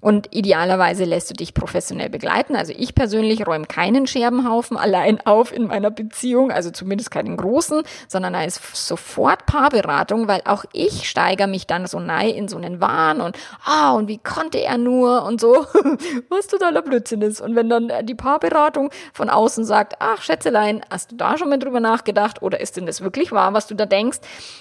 Und 0.00 0.34
idealerweise 0.34 1.04
lässt 1.04 1.30
du 1.30 1.34
dich 1.34 1.54
professionell 1.54 2.08
begleiten. 2.08 2.54
Also 2.54 2.72
ich 2.76 2.94
persönlich 2.94 3.46
räume 3.46 3.66
keinen 3.66 4.06
Scherbenhaufen 4.06 4.76
allein 4.76 5.20
auf 5.26 5.52
in 5.52 5.66
meiner 5.66 5.90
Beziehung, 5.90 6.52
also 6.52 6.70
zumindest 6.70 7.10
keinen 7.10 7.36
großen, 7.36 7.82
sondern 8.06 8.32
da 8.32 8.44
ist 8.44 8.60
sofort 8.74 9.46
Paarberatung, 9.46 10.28
weil 10.28 10.42
auch 10.44 10.64
ich 10.72 11.08
steigere 11.08 11.48
mich 11.48 11.66
dann 11.66 11.86
so 11.86 11.98
nahe 11.98 12.30
in 12.30 12.48
so 12.48 12.56
einen 12.56 12.80
Wahn 12.80 13.20
und 13.20 13.36
ah, 13.64 13.92
und 13.92 14.08
wie 14.08 14.18
konnte 14.18 14.58
er 14.58 14.78
nur 14.78 15.24
und 15.24 15.40
so, 15.40 15.66
was 16.28 16.46
totaler 16.46 16.82
Blödsinn 16.82 17.22
ist. 17.22 17.40
Und 17.40 17.56
wenn 17.56 17.68
dann 17.68 17.90
die 18.02 18.14
Paarberatung 18.14 18.90
von 19.12 19.28
außen 19.30 19.64
sagt, 19.64 19.96
ach 19.98 20.22
Schätzelein, 20.22 20.82
hast 20.90 21.12
du 21.12 21.16
da 21.16 21.36
schon 21.36 21.48
mal 21.48 21.58
drüber 21.58 21.80
nachgedacht 21.80 22.42
oder 22.42 22.60
ist 22.60 22.76
denn 22.76 22.86
das 22.86 23.00
wirklich 23.00 23.32
wahr, 23.32 23.52
was 23.52 23.66
du 23.66 23.74
da 23.74 23.86
denkst? 23.86 24.18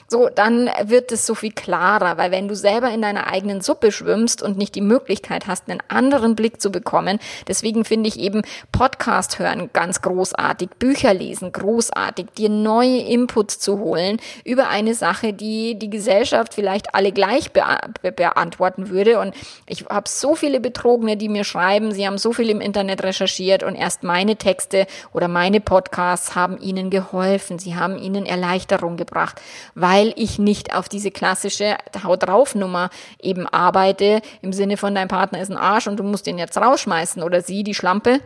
So, 0.07 0.29
dann 0.33 0.69
wird 0.83 1.11
es 1.11 1.25
so 1.25 1.35
viel 1.35 1.51
klarer, 1.51 2.17
weil 2.17 2.31
wenn 2.31 2.47
du 2.47 2.55
selber 2.55 2.89
in 2.89 3.01
deiner 3.01 3.27
eigenen 3.27 3.61
Suppe 3.61 3.91
schwimmst 3.91 4.41
und 4.41 4.57
nicht 4.57 4.75
die 4.75 4.81
Möglichkeit 4.81 5.26
hast, 5.29 5.69
einen 5.69 5.81
anderen 5.87 6.35
Blick 6.35 6.61
zu 6.61 6.71
bekommen, 6.71 7.19
deswegen 7.47 7.85
finde 7.85 8.09
ich 8.09 8.19
eben 8.19 8.41
Podcast 8.71 9.39
hören 9.39 9.69
ganz 9.73 10.01
großartig, 10.01 10.69
Bücher 10.79 11.13
lesen 11.13 11.51
großartig, 11.51 12.27
dir 12.37 12.49
neue 12.49 12.99
Inputs 12.99 13.59
zu 13.59 13.79
holen 13.79 14.17
über 14.43 14.69
eine 14.69 14.93
Sache, 14.93 15.33
die 15.33 15.77
die 15.77 15.89
Gesellschaft 15.89 16.53
vielleicht 16.53 16.93
alle 16.95 17.11
gleich 17.11 17.51
be 17.51 17.63
be 18.01 18.11
beantworten 18.11 18.89
würde. 18.89 19.19
Und 19.19 19.33
ich 19.65 19.85
habe 19.85 20.09
so 20.09 20.35
viele 20.35 20.59
Betrogene, 20.59 21.17
die 21.17 21.29
mir 21.29 21.43
schreiben, 21.43 21.91
sie 21.91 22.05
haben 22.05 22.17
so 22.17 22.33
viel 22.33 22.49
im 22.49 22.61
Internet 22.61 23.03
recherchiert 23.03 23.63
und 23.63 23.75
erst 23.75 24.03
meine 24.03 24.35
Texte 24.35 24.87
oder 25.13 25.27
meine 25.27 25.61
Podcasts 25.61 26.35
haben 26.35 26.57
ihnen 26.59 26.89
geholfen, 26.89 27.59
sie 27.59 27.75
haben 27.75 27.97
ihnen 27.97 28.25
Erleichterung 28.25 28.97
gebracht, 28.97 29.41
weil 29.75 30.13
ich 30.15 30.39
nicht 30.39 30.75
auf 30.75 30.89
diese 30.89 31.11
klassische 31.11 31.77
Haut 32.03 32.27
drauf 32.27 32.55
Nummer 32.55 32.89
eben 33.21 33.47
arbeite 33.47 34.21
im 34.41 34.53
Sinne 34.53 34.77
von 34.77 34.95
dein 34.95 35.07
Partner 35.17 35.41
ist 35.41 35.49
ein 35.49 35.57
Arsch 35.57 35.87
und 35.87 35.97
du 35.97 36.03
musst 36.03 36.27
ihn 36.27 36.37
jetzt 36.37 36.59
rausschmeißen 36.59 37.23
oder 37.23 37.41
sie 37.41 37.63
die 37.63 37.73
Schlampe 37.73 38.21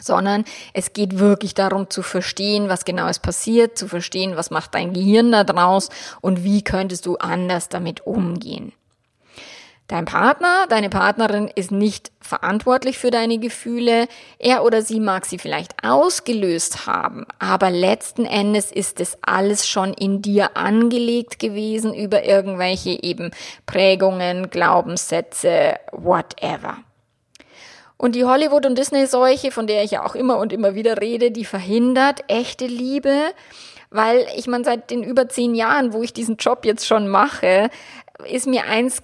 sondern 0.00 0.44
es 0.72 0.92
geht 0.92 1.18
wirklich 1.18 1.54
darum 1.54 1.88
zu 1.88 2.02
verstehen, 2.02 2.68
was 2.68 2.84
genau 2.84 3.06
ist 3.06 3.20
passiert, 3.20 3.78
zu 3.78 3.86
verstehen, 3.86 4.36
was 4.36 4.50
macht 4.50 4.74
dein 4.74 4.92
Gehirn 4.92 5.30
da 5.30 5.44
draus 5.44 5.88
und 6.20 6.42
wie 6.42 6.64
könntest 6.64 7.06
du 7.06 7.16
anders 7.16 7.68
damit 7.68 8.04
umgehen. 8.04 8.72
Dein 9.86 10.06
Partner, 10.06 10.66
deine 10.70 10.88
Partnerin 10.88 11.50
ist 11.54 11.70
nicht 11.70 12.10
verantwortlich 12.18 12.96
für 12.96 13.10
deine 13.10 13.38
Gefühle. 13.38 14.08
Er 14.38 14.64
oder 14.64 14.80
sie 14.80 14.98
mag 14.98 15.26
sie 15.26 15.38
vielleicht 15.38 15.84
ausgelöst 15.84 16.86
haben, 16.86 17.26
aber 17.38 17.70
letzten 17.70 18.24
Endes 18.24 18.72
ist 18.72 18.98
es 19.00 19.18
alles 19.20 19.68
schon 19.68 19.92
in 19.92 20.22
dir 20.22 20.56
angelegt 20.56 21.38
gewesen 21.38 21.92
über 21.92 22.24
irgendwelche 22.24 23.02
eben 23.02 23.30
Prägungen, 23.66 24.48
Glaubenssätze, 24.48 25.74
whatever. 25.92 26.78
Und 27.98 28.14
die 28.14 28.24
Hollywood- 28.24 28.66
und 28.66 28.78
Disney-Seuche, 28.78 29.50
von 29.50 29.66
der 29.66 29.84
ich 29.84 29.92
ja 29.92 30.04
auch 30.04 30.14
immer 30.14 30.38
und 30.38 30.52
immer 30.52 30.74
wieder 30.74 31.02
rede, 31.02 31.30
die 31.30 31.44
verhindert 31.44 32.24
echte 32.28 32.66
Liebe, 32.66 33.14
weil 33.90 34.26
ich 34.34 34.46
meine, 34.46 34.64
seit 34.64 34.90
den 34.90 35.02
über 35.02 35.28
zehn 35.28 35.54
Jahren, 35.54 35.92
wo 35.92 36.02
ich 36.02 36.14
diesen 36.14 36.36
Job 36.36 36.64
jetzt 36.64 36.86
schon 36.86 37.06
mache, 37.06 37.68
ist 38.28 38.46
mir 38.46 38.64
eins 38.64 39.02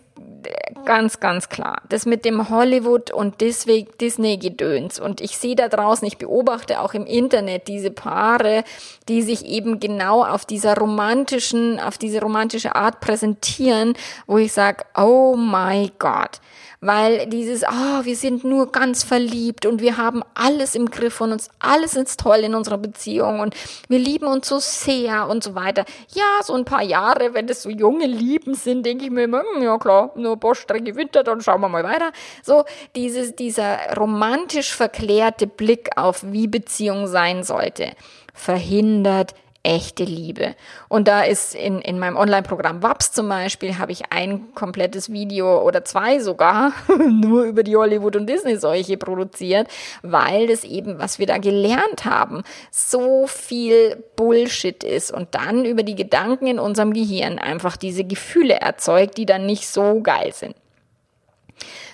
ganz, 0.84 1.20
ganz 1.20 1.48
klar. 1.48 1.82
Das 1.88 2.06
mit 2.06 2.24
dem 2.24 2.48
Hollywood 2.48 3.10
und 3.10 3.40
Disney-Gedöns. 3.40 4.98
Und 4.98 5.20
ich 5.20 5.36
sehe 5.36 5.56
da 5.56 5.68
draußen, 5.68 6.06
ich 6.06 6.18
beobachte 6.18 6.80
auch 6.80 6.94
im 6.94 7.06
Internet 7.06 7.68
diese 7.68 7.90
Paare, 7.90 8.64
die 9.08 9.22
sich 9.22 9.44
eben 9.46 9.80
genau 9.80 10.24
auf 10.24 10.44
dieser 10.44 10.76
romantischen, 10.76 11.78
auf 11.78 11.98
diese 11.98 12.20
romantische 12.20 12.74
Art 12.74 13.00
präsentieren, 13.00 13.94
wo 14.26 14.38
ich 14.38 14.52
sage, 14.52 14.84
oh 14.96 15.36
my 15.36 15.90
God 15.98 16.40
weil 16.80 17.26
dieses, 17.26 17.62
oh, 17.62 18.04
wir 18.04 18.16
sind 18.16 18.42
nur 18.44 18.72
ganz 18.72 19.04
verliebt 19.04 19.66
und 19.66 19.82
wir 19.82 19.98
haben 19.98 20.22
alles 20.34 20.74
im 20.74 20.90
Griff 20.90 21.20
und 21.20 21.32
uns 21.32 21.50
alles 21.58 21.94
ist 21.94 22.20
toll 22.20 22.38
in 22.38 22.54
unserer 22.54 22.78
Beziehung 22.78 23.40
und 23.40 23.54
wir 23.88 23.98
lieben 23.98 24.26
uns 24.26 24.48
so 24.48 24.58
sehr 24.58 25.28
und 25.28 25.44
so 25.44 25.54
weiter. 25.54 25.84
Ja, 26.14 26.42
so 26.42 26.54
ein 26.54 26.64
paar 26.64 26.82
Jahre, 26.82 27.34
wenn 27.34 27.46
das 27.46 27.62
so 27.62 27.70
junge 27.70 28.06
Lieben 28.06 28.54
sind, 28.54 28.84
denke 28.86 29.04
ich 29.04 29.10
mir 29.10 29.24
immer, 29.24 29.42
hm, 29.54 29.62
ja 29.62 29.78
klar, 29.78 30.10
nur 30.14 30.32
ein 30.32 30.40
paar 30.40 30.54
Strecke 30.54 30.96
Winter, 30.96 31.22
dann 31.22 31.40
schauen 31.42 31.60
wir 31.60 31.68
mal 31.68 31.84
weiter. 31.84 32.12
So 32.42 32.64
dieses, 32.96 33.36
dieser 33.36 33.96
romantisch 33.96 34.74
verklärte 34.74 35.46
Blick 35.46 35.90
auf, 35.96 36.22
wie 36.24 36.46
Beziehung 36.46 37.06
sein 37.06 37.42
sollte, 37.42 37.92
verhindert 38.32 39.34
echte 39.62 40.04
Liebe. 40.04 40.54
Und 40.88 41.06
da 41.06 41.22
ist 41.22 41.54
in, 41.54 41.80
in 41.80 41.98
meinem 41.98 42.16
Online-Programm 42.16 42.82
WAPS 42.82 43.12
zum 43.12 43.28
Beispiel, 43.28 43.78
habe 43.78 43.92
ich 43.92 44.10
ein 44.10 44.54
komplettes 44.54 45.12
Video 45.12 45.62
oder 45.62 45.84
zwei 45.84 46.18
sogar 46.18 46.72
nur 47.08 47.44
über 47.44 47.62
die 47.62 47.76
Hollywood- 47.76 48.16
und 48.16 48.28
Disney-Seuche 48.28 48.96
produziert, 48.96 49.68
weil 50.02 50.46
das 50.46 50.64
eben, 50.64 50.98
was 50.98 51.18
wir 51.18 51.26
da 51.26 51.38
gelernt 51.38 52.04
haben, 52.04 52.42
so 52.70 53.26
viel 53.26 54.02
Bullshit 54.16 54.82
ist 54.82 55.12
und 55.12 55.34
dann 55.34 55.64
über 55.64 55.82
die 55.82 55.94
Gedanken 55.94 56.46
in 56.46 56.58
unserem 56.58 56.92
Gehirn 56.92 57.38
einfach 57.38 57.76
diese 57.76 58.04
Gefühle 58.04 58.54
erzeugt, 58.54 59.18
die 59.18 59.26
dann 59.26 59.46
nicht 59.46 59.68
so 59.68 60.00
geil 60.00 60.32
sind. 60.32 60.54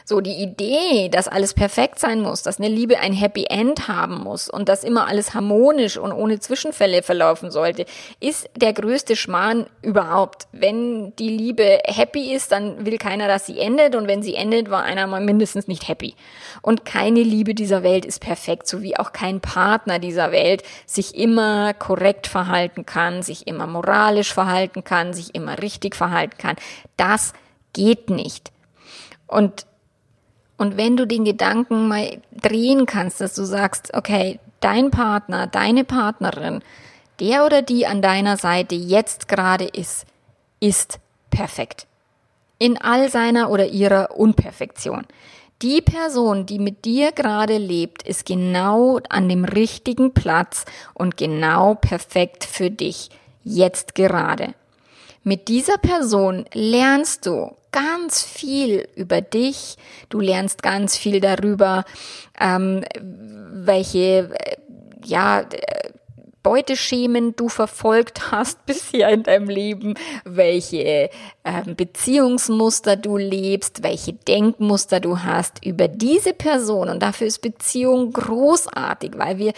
So 0.08 0.20
die 0.20 0.40
Idee, 0.40 1.08
dass 1.08 1.26
alles 1.26 1.52
perfekt 1.52 1.98
sein 1.98 2.20
muss, 2.20 2.44
dass 2.44 2.60
eine 2.60 2.68
Liebe 2.68 3.00
ein 3.00 3.12
Happy 3.12 3.46
End 3.50 3.88
haben 3.88 4.22
muss 4.22 4.48
und 4.48 4.68
dass 4.68 4.84
immer 4.84 5.08
alles 5.08 5.34
harmonisch 5.34 5.98
und 5.98 6.12
ohne 6.12 6.38
Zwischenfälle 6.38 7.02
verlaufen 7.02 7.50
sollte, 7.50 7.86
ist 8.20 8.48
der 8.54 8.72
größte 8.72 9.16
Schmarrn 9.16 9.66
überhaupt. 9.82 10.46
Wenn 10.52 11.12
die 11.16 11.30
Liebe 11.30 11.80
happy 11.86 12.32
ist, 12.32 12.52
dann 12.52 12.86
will 12.86 12.98
keiner, 12.98 13.26
dass 13.26 13.46
sie 13.46 13.58
endet 13.58 13.96
und 13.96 14.06
wenn 14.06 14.22
sie 14.22 14.36
endet, 14.36 14.70
war 14.70 14.84
einer 14.84 15.08
mal 15.08 15.20
mindestens 15.20 15.66
nicht 15.66 15.88
happy. 15.88 16.14
Und 16.62 16.84
keine 16.84 17.25
Liebe 17.25 17.54
dieser 17.54 17.82
Welt 17.82 18.04
ist 18.04 18.20
perfekt, 18.20 18.68
so 18.68 18.82
wie 18.82 18.96
auch 18.96 19.12
kein 19.12 19.40
Partner 19.40 19.98
dieser 19.98 20.30
Welt 20.30 20.62
sich 20.86 21.16
immer 21.16 21.75
korrekt 21.75 22.28
verhalten 22.28 22.86
kann, 22.86 23.25
sich 23.25 23.48
immer 23.48 23.66
moralisch 23.66 24.32
verhalten 24.32 24.84
kann, 24.84 25.14
sich 25.14 25.34
immer 25.34 25.60
richtig 25.60 25.96
verhalten 25.96 26.38
kann. 26.38 26.54
Das 26.96 27.32
geht 27.72 28.08
nicht. 28.08 28.52
Und 29.26 29.66
und 30.56 30.76
wenn 30.76 30.96
du 30.96 31.06
den 31.06 31.25
Gedanken 31.25 31.88
mal 31.88 32.18
drehen 32.32 32.86
kannst, 32.86 33.20
dass 33.20 33.34
du 33.34 33.44
sagst, 33.44 33.94
okay, 33.94 34.38
dein 34.60 34.90
Partner, 34.90 35.46
deine 35.46 35.84
Partnerin, 35.84 36.62
der 37.20 37.44
oder 37.44 37.62
die 37.62 37.86
an 37.86 38.02
deiner 38.02 38.36
Seite 38.36 38.75
jetzt 38.75 39.28
gerade 39.28 39.64
ist, 39.64 40.06
ist 40.60 40.98
perfekt. 41.30 41.86
In 42.58 42.78
all 42.78 43.10
seiner 43.10 43.50
oder 43.50 43.66
ihrer 43.66 44.16
Unperfektion. 44.16 45.06
Die 45.62 45.80
Person, 45.80 46.44
die 46.44 46.58
mit 46.58 46.84
dir 46.84 47.12
gerade 47.12 47.56
lebt, 47.56 48.02
ist 48.02 48.26
genau 48.26 49.00
an 49.08 49.28
dem 49.28 49.44
richtigen 49.44 50.12
Platz 50.12 50.66
und 50.92 51.16
genau 51.16 51.75
perfekt 51.75 52.44
für 52.44 52.70
dich. 52.70 53.08
Jetzt 53.42 53.94
gerade. 53.94 54.54
Mit 55.22 55.48
dieser 55.48 55.78
Person 55.78 56.44
lernst 56.52 57.26
du 57.26 57.50
ganz 57.76 58.23
viel 58.23 58.88
über 58.95 59.21
dich, 59.21 59.76
du 60.09 60.18
lernst 60.18 60.62
ganz 60.62 60.97
viel 60.97 61.21
darüber, 61.21 61.85
ähm, 62.40 62.87
welche, 62.99 64.30
äh, 64.33 64.56
ja, 65.04 65.45
Beuteschemen 66.46 67.34
du 67.34 67.48
verfolgt 67.48 68.30
hast 68.30 68.64
bisher 68.66 69.08
in 69.08 69.24
deinem 69.24 69.48
Leben, 69.48 69.94
welche 70.24 71.10
äh, 71.42 71.62
Beziehungsmuster 71.76 72.94
du 72.94 73.16
lebst, 73.16 73.82
welche 73.82 74.12
Denkmuster 74.12 75.00
du 75.00 75.24
hast 75.24 75.66
über 75.66 75.88
diese 75.88 76.34
Person. 76.34 76.88
Und 76.88 77.02
dafür 77.02 77.26
ist 77.26 77.40
Beziehung 77.40 78.12
großartig, 78.12 79.14
weil 79.16 79.38
wir 79.38 79.54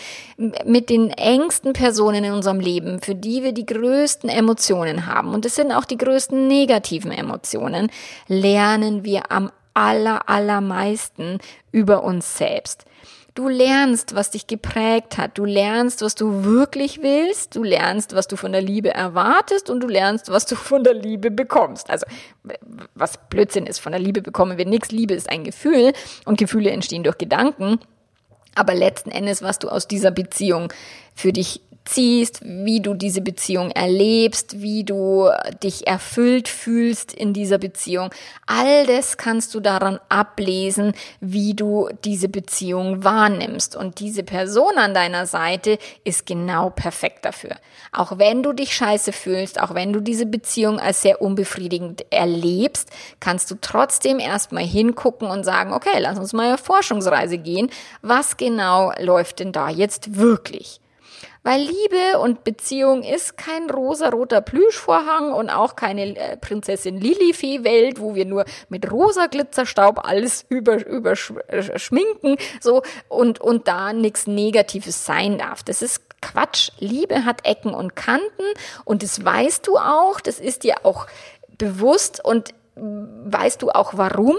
mit 0.64 0.88
den 0.88 1.10
engsten 1.10 1.74
Personen 1.74 2.24
in 2.24 2.32
unserem 2.32 2.58
Leben, 2.58 3.02
für 3.02 3.14
die 3.14 3.42
wir 3.42 3.52
die 3.52 3.66
größten 3.66 4.30
Emotionen 4.30 5.04
haben, 5.04 5.34
und 5.34 5.44
es 5.44 5.56
sind 5.56 5.72
auch 5.72 5.84
die 5.84 5.98
größten 5.98 6.48
negativen 6.48 7.12
Emotionen, 7.12 7.90
lernen 8.28 9.04
wir 9.04 9.30
am 9.30 9.52
aller, 9.74 10.26
allermeisten 10.26 11.38
über 11.70 12.02
uns 12.02 12.38
selbst. 12.38 12.86
Du 13.38 13.46
lernst, 13.46 14.16
was 14.16 14.32
dich 14.32 14.48
geprägt 14.48 15.16
hat. 15.16 15.38
Du 15.38 15.44
lernst, 15.44 16.02
was 16.02 16.16
du 16.16 16.42
wirklich 16.42 17.02
willst. 17.02 17.54
Du 17.54 17.62
lernst, 17.62 18.16
was 18.16 18.26
du 18.26 18.34
von 18.34 18.50
der 18.50 18.62
Liebe 18.62 18.92
erwartest 18.92 19.70
und 19.70 19.78
du 19.78 19.86
lernst, 19.86 20.28
was 20.28 20.44
du 20.44 20.56
von 20.56 20.82
der 20.82 20.94
Liebe 20.94 21.30
bekommst. 21.30 21.88
Also, 21.88 22.04
was 22.96 23.28
Blödsinn 23.28 23.66
ist, 23.66 23.78
von 23.78 23.92
der 23.92 24.00
Liebe 24.00 24.22
bekommen 24.22 24.58
wir 24.58 24.66
nichts. 24.66 24.90
Liebe 24.90 25.14
ist 25.14 25.30
ein 25.30 25.44
Gefühl 25.44 25.92
und 26.24 26.36
Gefühle 26.36 26.72
entstehen 26.72 27.04
durch 27.04 27.16
Gedanken. 27.16 27.78
Aber 28.56 28.74
letzten 28.74 29.12
Endes, 29.12 29.40
was 29.40 29.60
du 29.60 29.68
aus 29.68 29.86
dieser 29.86 30.10
Beziehung 30.10 30.72
für 31.14 31.32
dich 31.32 31.60
ziehst, 31.88 32.40
wie 32.44 32.80
du 32.80 32.94
diese 32.94 33.20
Beziehung 33.22 33.70
erlebst, 33.70 34.60
wie 34.60 34.84
du 34.84 35.30
dich 35.62 35.86
erfüllt 35.86 36.48
fühlst 36.48 37.14
in 37.14 37.32
dieser 37.32 37.58
Beziehung. 37.58 38.10
All 38.46 38.86
das 38.86 39.16
kannst 39.16 39.54
du 39.54 39.60
daran 39.60 39.98
ablesen, 40.08 40.92
wie 41.20 41.54
du 41.54 41.88
diese 42.04 42.28
Beziehung 42.28 43.04
wahrnimmst. 43.04 43.74
Und 43.74 44.00
diese 44.00 44.22
Person 44.22 44.76
an 44.76 44.92
deiner 44.92 45.26
Seite 45.26 45.78
ist 46.04 46.26
genau 46.26 46.70
perfekt 46.70 47.24
dafür. 47.24 47.56
Auch 47.92 48.18
wenn 48.18 48.42
du 48.42 48.52
dich 48.52 48.74
scheiße 48.74 49.12
fühlst, 49.12 49.60
auch 49.60 49.74
wenn 49.74 49.92
du 49.92 50.00
diese 50.00 50.26
Beziehung 50.26 50.78
als 50.78 51.02
sehr 51.02 51.22
unbefriedigend 51.22 52.04
erlebst, 52.10 52.90
kannst 53.18 53.50
du 53.50 53.56
trotzdem 53.60 54.18
erstmal 54.18 54.64
hingucken 54.64 55.28
und 55.28 55.44
sagen, 55.44 55.72
okay, 55.72 55.98
lass 55.98 56.18
uns 56.18 56.34
mal 56.34 56.54
auf 56.54 56.60
Forschungsreise 56.60 57.38
gehen. 57.38 57.70
Was 58.02 58.36
genau 58.36 58.92
läuft 59.00 59.40
denn 59.40 59.52
da 59.52 59.70
jetzt 59.70 60.16
wirklich? 60.16 60.80
Weil 61.48 61.62
Liebe 61.62 62.18
und 62.18 62.44
Beziehung 62.44 63.02
ist 63.02 63.38
kein 63.38 63.70
rosa-roter 63.70 64.42
Plüschvorhang 64.42 65.32
und 65.32 65.48
auch 65.48 65.76
keine 65.76 66.14
äh, 66.14 66.36
Prinzessin 66.36 67.00
Lilifee-Welt, 67.00 68.02
wo 68.02 68.14
wir 68.14 68.26
nur 68.26 68.44
mit 68.68 68.92
rosa 68.92 69.28
Glitzerstaub 69.28 70.06
alles 70.06 70.44
überschminken, 70.50 72.32
über 72.32 72.42
so, 72.60 72.82
und, 73.08 73.40
und 73.40 73.66
da 73.66 73.94
nichts 73.94 74.26
Negatives 74.26 75.06
sein 75.06 75.38
darf. 75.38 75.62
Das 75.62 75.80
ist 75.80 76.20
Quatsch. 76.20 76.70
Liebe 76.80 77.24
hat 77.24 77.46
Ecken 77.46 77.72
und 77.72 77.96
Kanten 77.96 78.44
und 78.84 79.02
das 79.02 79.24
weißt 79.24 79.66
du 79.66 79.78
auch, 79.78 80.20
das 80.20 80.40
ist 80.40 80.64
dir 80.64 80.84
auch 80.84 81.06
bewusst 81.56 82.22
und 82.22 82.52
weißt 82.74 83.62
du 83.62 83.70
auch 83.70 83.94
warum? 83.96 84.36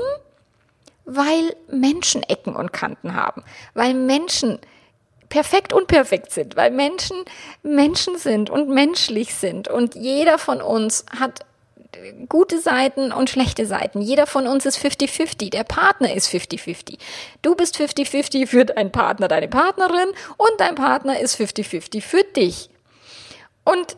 Weil 1.06 1.56
Menschen 1.72 2.22
Ecken 2.22 2.56
und 2.56 2.72
Kanten 2.72 3.16
haben, 3.16 3.44
weil 3.74 3.96
Menschen 3.96 4.60
perfekt 5.30 5.74
und 5.74 5.88
perfekt 5.88 6.32
sind, 6.32 6.56
weil 6.56 6.72
Menschen 6.72 7.18
Menschen 7.64 8.18
sind 8.18 8.50
und 8.50 8.70
menschlich 8.70 9.34
sind 9.36 9.68
und 9.68 9.96
jeder 9.96 10.38
von 10.38 10.62
uns 10.62 11.06
hat 11.18 11.46
gute 12.28 12.60
Seiten 12.60 13.12
und 13.12 13.30
schlechte 13.30 13.66
Seiten. 13.66 14.02
Jeder 14.02 14.28
von 14.28 14.48
uns 14.48 14.66
ist 14.66 14.78
50-50. 14.78 15.50
Der 15.50 15.64
Partner 15.64 16.14
ist 16.14 16.28
50-50. 16.30 16.98
Du 17.42 17.56
bist 17.56 17.78
50-50 17.78 18.48
für 18.48 18.66
deinen 18.66 18.92
Partner, 18.92 19.28
deine 19.28 19.48
Partnerin 19.48 20.10
und 20.38 20.52
dein 20.58 20.76
Partner 20.76 21.20
ist 21.20 21.40
50-50 21.40 22.02
für 22.02 22.24
dich. 22.24 22.70
Und 23.64 23.98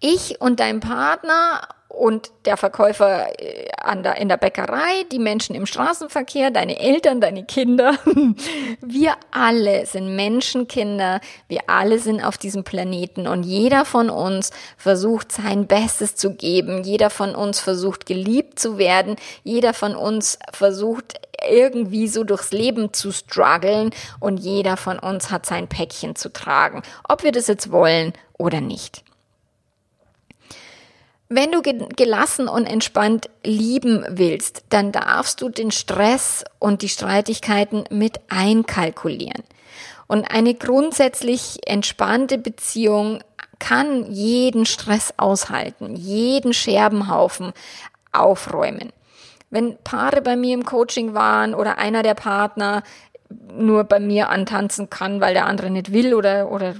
ich 0.00 0.40
und 0.40 0.60
dein 0.60 0.80
Partner 0.80 1.68
und 1.90 2.30
der 2.44 2.56
Verkäufer 2.56 3.28
äh, 3.40 3.68
an 3.76 4.02
der, 4.02 4.16
in 4.16 4.28
der 4.28 4.36
Bäckerei, 4.36 5.04
die 5.10 5.18
Menschen 5.18 5.54
im 5.54 5.66
Straßenverkehr, 5.66 6.50
deine 6.50 6.78
Eltern, 6.78 7.20
deine 7.20 7.44
Kinder. 7.44 7.98
Wir 8.80 9.16
alle 9.32 9.84
sind 9.86 10.14
Menschenkinder. 10.14 11.20
Wir 11.48 11.62
alle 11.66 11.98
sind 11.98 12.24
auf 12.24 12.38
diesem 12.38 12.64
Planeten 12.64 13.26
und 13.26 13.42
jeder 13.42 13.84
von 13.84 14.08
uns 14.08 14.50
versucht 14.76 15.32
sein 15.32 15.66
Bestes 15.66 16.14
zu 16.14 16.34
geben. 16.34 16.84
Jeder 16.84 17.10
von 17.10 17.34
uns 17.34 17.58
versucht 17.58 18.06
geliebt 18.06 18.58
zu 18.60 18.78
werden. 18.78 19.16
Jeder 19.42 19.74
von 19.74 19.96
uns 19.96 20.38
versucht 20.52 21.20
irgendwie 21.48 22.06
so 22.06 22.22
durchs 22.24 22.52
Leben 22.52 22.92
zu 22.92 23.12
strugglen 23.12 23.90
und 24.20 24.38
jeder 24.38 24.76
von 24.76 24.98
uns 24.98 25.30
hat 25.30 25.44
sein 25.44 25.68
Päckchen 25.68 26.14
zu 26.14 26.32
tragen. 26.32 26.82
Ob 27.08 27.24
wir 27.24 27.32
das 27.32 27.48
jetzt 27.48 27.72
wollen 27.72 28.12
oder 28.38 28.60
nicht. 28.60 29.02
Wenn 31.32 31.52
du 31.52 31.62
gelassen 31.62 32.48
und 32.48 32.66
entspannt 32.66 33.30
lieben 33.44 34.04
willst, 34.08 34.64
dann 34.70 34.90
darfst 34.90 35.40
du 35.40 35.48
den 35.48 35.70
Stress 35.70 36.42
und 36.58 36.82
die 36.82 36.88
Streitigkeiten 36.88 37.84
mit 37.88 38.18
einkalkulieren. 38.28 39.44
Und 40.08 40.24
eine 40.24 40.54
grundsätzlich 40.54 41.60
entspannte 41.66 42.36
Beziehung 42.36 43.22
kann 43.60 44.10
jeden 44.10 44.66
Stress 44.66 45.14
aushalten, 45.18 45.94
jeden 45.94 46.52
Scherbenhaufen 46.52 47.52
aufräumen. 48.10 48.92
Wenn 49.50 49.78
Paare 49.84 50.22
bei 50.22 50.34
mir 50.34 50.54
im 50.54 50.64
Coaching 50.64 51.14
waren 51.14 51.54
oder 51.54 51.78
einer 51.78 52.02
der 52.02 52.14
Partner 52.14 52.82
nur 53.56 53.84
bei 53.84 54.00
mir 54.00 54.28
antanzen 54.28 54.90
kann, 54.90 55.20
weil 55.20 55.34
der 55.34 55.46
andere 55.46 55.70
nicht 55.70 55.92
will 55.92 56.14
oder, 56.14 56.50
oder 56.50 56.74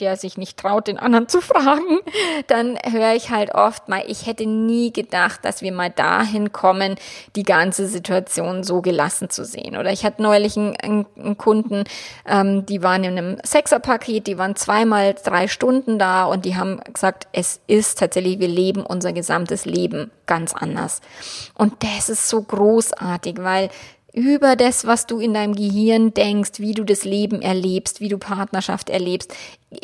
der 0.00 0.16
sich 0.16 0.36
nicht 0.36 0.58
traut, 0.58 0.86
den 0.88 0.98
anderen 0.98 1.28
zu 1.28 1.40
fragen, 1.40 2.00
dann 2.46 2.78
höre 2.90 3.14
ich 3.14 3.30
halt 3.30 3.54
oft 3.54 3.88
mal, 3.88 4.02
ich 4.06 4.26
hätte 4.26 4.46
nie 4.46 4.92
gedacht, 4.92 5.44
dass 5.44 5.62
wir 5.62 5.72
mal 5.72 5.90
dahin 5.90 6.52
kommen, 6.52 6.96
die 7.36 7.42
ganze 7.42 7.86
Situation 7.86 8.64
so 8.64 8.82
gelassen 8.82 9.30
zu 9.30 9.44
sehen. 9.44 9.76
Oder 9.76 9.92
ich 9.92 10.04
hatte 10.04 10.22
neulich 10.22 10.56
einen, 10.56 11.06
einen 11.16 11.38
Kunden, 11.38 11.84
ähm, 12.26 12.66
die 12.66 12.82
waren 12.82 13.04
in 13.04 13.18
einem 13.18 13.38
Sechserpaket, 13.42 14.26
die 14.26 14.38
waren 14.38 14.56
zweimal 14.56 15.14
drei 15.22 15.48
Stunden 15.48 15.98
da 15.98 16.24
und 16.24 16.44
die 16.44 16.56
haben 16.56 16.80
gesagt, 16.92 17.28
es 17.32 17.60
ist 17.66 17.98
tatsächlich, 17.98 18.40
wir 18.40 18.48
leben 18.48 18.84
unser 18.84 19.12
gesamtes 19.12 19.64
Leben 19.64 20.10
ganz 20.26 20.54
anders. 20.54 21.00
Und 21.54 21.82
das 21.82 22.08
ist 22.08 22.28
so 22.28 22.42
großartig, 22.42 23.36
weil 23.40 23.70
über 24.14 24.54
das, 24.54 24.86
was 24.86 25.06
du 25.06 25.18
in 25.18 25.34
deinem 25.34 25.56
Gehirn 25.56 26.14
denkst, 26.14 26.52
wie 26.58 26.72
du 26.72 26.84
das 26.84 27.04
Leben 27.04 27.42
erlebst, 27.42 28.00
wie 28.00 28.08
du 28.08 28.16
Partnerschaft 28.16 28.88
erlebst, 28.88 29.34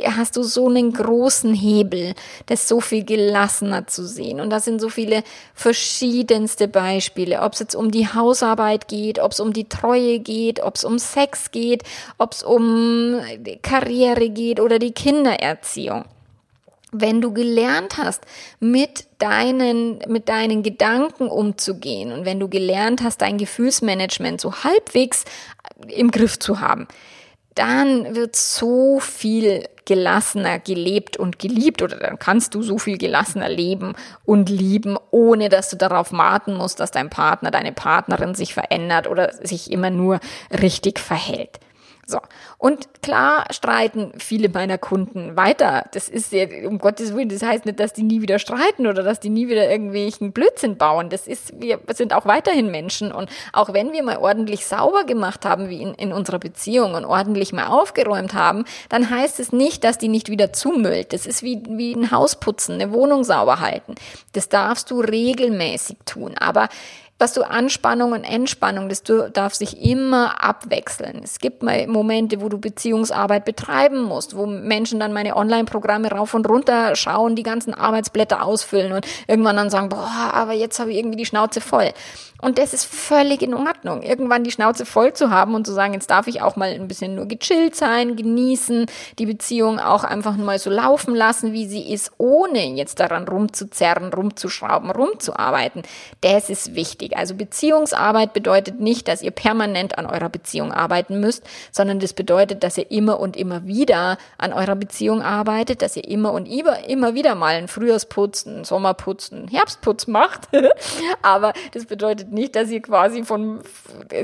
hast 0.05 0.37
du 0.37 0.45
so 0.45 0.69
einen 0.69 0.93
großen 0.93 1.53
Hebel, 1.53 2.15
das 2.47 2.69
so 2.69 2.81
viel 2.81 3.05
gelassener 3.05 3.89
zu 3.89 4.07
sehen. 4.07 4.41
Und 4.41 4.51
da 4.51 4.61
sind 4.61 4.81
so 4.81 4.89
viele 4.89 5.25
verschiedenste 5.53 6.69
Beispiele, 6.69 7.43
ob 7.43 7.55
es 7.55 7.59
jetzt 7.59 7.75
um 7.75 7.91
die 7.91 8.07
Hausarbeit 8.07 8.87
geht, 8.87 9.19
ob 9.19 9.33
es 9.33 9.41
um 9.41 9.53
die 9.53 9.69
Treue 9.69 10.21
geht, 10.21 10.63
ob 10.63 10.77
es 10.77 10.85
um 10.85 11.01
Sex 11.01 11.51
geht, 11.51 11.83
ob 12.17 12.33
es 12.33 12.45
um 12.45 13.21
Karriere 13.63 14.31
geht 14.31 14.61
oder 14.61 14.79
die 14.79 14.93
Kindererziehung 14.93 16.05
wenn 16.93 17.21
du 17.21 17.33
gelernt 17.33 17.99
hast, 17.99 18.23
mit 18.59 19.07
deinen, 19.19 19.99
mit 20.09 20.29
deinen 20.29 20.63
Gedanken 20.63 21.29
umzugehen 21.29 22.13
und 22.13 22.25
wenn 22.25 22.41
du 22.41 22.49
gelernt 22.49 23.03
hast, 23.03 23.23
dein 23.23 23.39
Gefühlsmanagement 23.39 24.41
so 24.41 24.65
halbwegs 24.65 25.25
im 25.89 26.11
Griff 26.11 26.39
zu 26.39 26.61
haben, 26.61 26.89
dann 27.55 28.15
wird 28.15 28.37
so 28.37 29.01
viel 29.01 29.65
gelassener 29.85 30.61
gelebt 30.61 31.17
und 31.17 31.39
geliebt 31.41 31.83
oder 31.83 31.97
dann 31.97 32.19
kannst 32.19 32.55
du 32.55 32.63
so 32.63 32.79
viel 32.79 32.97
gelassener 32.97 33.49
leben 33.49 33.95
und 34.25 34.49
lieben, 34.49 34.97
ohne 35.11 35.49
dass 35.49 35.69
du 35.69 35.77
darauf 35.77 36.13
warten 36.13 36.55
musst, 36.55 36.79
dass 36.79 36.93
dein 36.93 37.11
Partner, 37.11 37.51
deine 37.51 37.73
Partnerin 37.73 38.35
sich 38.35 38.55
verändert 38.55 39.09
oder 39.09 39.33
sich 39.33 39.73
immer 39.73 39.91
nur 39.91 40.21
richtig 40.53 41.01
verhält. 41.01 41.59
So. 42.11 42.21
Und 42.59 43.03
klar 43.03 43.47
streiten 43.51 44.13
viele 44.19 44.49
meiner 44.49 44.79
Kunden 44.79 45.37
weiter. 45.37 45.87
Das 45.93 46.09
ist 46.09 46.33
ja, 46.33 46.47
um 46.67 46.79
Gottes 46.79 47.15
Willen, 47.15 47.29
das 47.29 47.43
heißt 47.43 47.67
nicht, 47.67 47.79
dass 47.79 47.93
die 47.93 48.03
nie 48.03 48.21
wieder 48.21 48.39
streiten 48.39 48.87
oder 48.87 49.03
dass 49.03 49.21
die 49.21 49.31
nie 49.31 49.49
wieder 49.49 49.71
irgendwelchen 49.71 50.33
Blödsinn 50.33 50.77
bauen. 50.77 51.09
Das 51.09 51.27
ist, 51.27 51.61
wir 51.61 51.79
sind 51.95 52.13
auch 52.13 52.27
weiterhin 52.27 52.71
Menschen. 52.71 53.13
Und 53.13 53.31
auch 53.53 53.73
wenn 53.73 53.93
wir 53.93 54.03
mal 54.03 54.19
ordentlich 54.19 54.67
sauber 54.67 55.05
gemacht 55.05 55.45
haben, 55.45 55.69
wie 55.69 55.83
in, 55.83 55.95
in 55.95 56.13
unserer 56.13 56.39
Beziehung 56.39 56.95
und 56.95 57.05
ordentlich 57.05 57.53
mal 57.53 57.69
aufgeräumt 57.69 58.35
haben, 58.35 58.65
dann 58.89 59.09
heißt 59.09 59.41
es 59.41 59.53
nicht, 59.53 59.85
dass 59.85 59.99
die 59.99 60.09
nicht 60.09 60.29
wieder 60.29 60.53
zumüllt. 60.53 61.13
Das 61.13 61.27
ist 61.27 61.43
wie, 61.43 61.63
wie 61.69 61.95
ein 61.95 62.11
Haus 62.11 62.37
putzen, 62.37 62.75
eine 62.75 62.93
Wohnung 62.93 63.25
sauber 63.25 63.61
halten. 63.61 63.95
Das 64.33 64.49
darfst 64.49 64.91
du 64.91 65.01
regelmäßig 65.01 65.99
tun. 66.05 66.37
Aber 66.37 66.69
was 67.21 67.35
du 67.35 67.43
Anspannung 67.43 68.13
und 68.13 68.25
Entspannung, 68.25 68.89
das 68.89 69.03
darf 69.03 69.55
sich 69.55 69.83
immer 69.83 70.43
abwechseln. 70.43 71.21
Es 71.23 71.39
gibt 71.39 71.63
mal 71.63 71.87
Momente, 71.87 72.41
wo 72.41 72.49
du 72.49 72.59
Beziehungsarbeit 72.59 73.45
betreiben 73.45 74.03
musst, 74.03 74.37
wo 74.37 74.47
Menschen 74.47 74.99
dann 74.99 75.13
meine 75.13 75.37
Online-Programme 75.37 76.11
rauf 76.11 76.33
und 76.33 76.49
runter 76.49 76.97
schauen, 76.97 77.37
die 77.37 77.43
ganzen 77.43 77.75
Arbeitsblätter 77.75 78.43
ausfüllen 78.43 78.93
und 78.93 79.07
irgendwann 79.27 79.57
dann 79.57 79.69
sagen, 79.71 79.91
boah, 79.91 80.31
aber 80.33 80.55
jetzt 80.55 80.81
habe 80.81 80.93
ich 80.93 80.97
irgendwie 80.97 81.19
die 81.19 81.27
Schnauze 81.27 81.61
voll. 81.61 81.93
Und 82.41 82.59
das 82.59 82.73
ist 82.73 82.85
völlig 82.85 83.43
in 83.43 83.55
Ordnung, 83.55 84.03
irgendwann 84.03 84.45
die 84.45 84.51
Schnauze 84.51 84.87
voll 84.87 85.13
zu 85.13 85.31
haben 85.31 85.55
und 85.55 85.67
zu 85.67 85.73
sagen, 85.73 85.95
jetzt 85.95 86.11
darf 86.11 86.27
ich 86.27 86.43
auch 86.43 86.57
mal 86.57 86.71
ein 86.71 86.89
bisschen 86.89 87.15
nur 87.15 87.27
gechillt 87.27 87.77
sein, 87.77 88.17
genießen, 88.17 88.87
die 89.19 89.27
Beziehung 89.27 89.79
auch 89.79 90.05
einfach 90.05 90.37
mal 90.37 90.59
so 90.59 90.71
laufen 90.71 91.15
lassen, 91.15 91.53
wie 91.53 91.67
sie 91.67 91.93
ist, 91.93 92.13
ohne 92.19 92.67
jetzt 92.67 93.01
daran 93.01 93.29
rumzuzerren, 93.29 94.13
rumzuschrauben, 94.13 94.91
rumzuarbeiten. 94.91 95.83
Das 96.21 96.51
ist 96.51 96.75
wichtig. 96.75 97.17
Also 97.17 97.35
Beziehungsarbeit 97.35 98.33
bedeutet 98.33 98.81
nicht, 98.81 99.09
dass 99.09 99.23
ihr 99.23 99.31
permanent 99.31 99.99
an 99.99 100.07
eurer 100.07 100.29
Beziehung 100.29 100.73
arbeiten 100.73 101.21
müsst, 101.21 101.45
sondern 101.73 102.01
das 102.01 102.13
bedeutet, 102.13 102.65
dass 102.65 102.79
ihr 102.79 102.91
immer 102.91 103.21
und 103.21 103.37
immer 103.37 103.67
wieder 103.67 104.19
an 104.39 104.53
eurer 104.53 104.77
Beziehung 104.77 105.23
arbeitet, 105.23 105.83
dass 105.83 105.97
ihr 105.97 106.09
immer 106.09 106.33
und 106.33 106.47
immer, 106.47 106.89
immer 106.89 107.15
wieder 107.15 107.35
mal 107.35 107.55
einen 107.55 107.69
Frühjahrsputz, 107.69 108.47
einen 108.47 108.65
Sommerputz, 108.65 109.33
einen 109.33 109.49
Herbstputz 109.49 110.07
macht. 110.07 110.49
Aber 111.23 111.53
das 111.73 111.87
bedeutet 111.87 112.30
nicht, 112.31 112.57
dass 112.57 112.71
ihr 112.71 112.81
quasi 112.81 113.25
von 113.25 113.61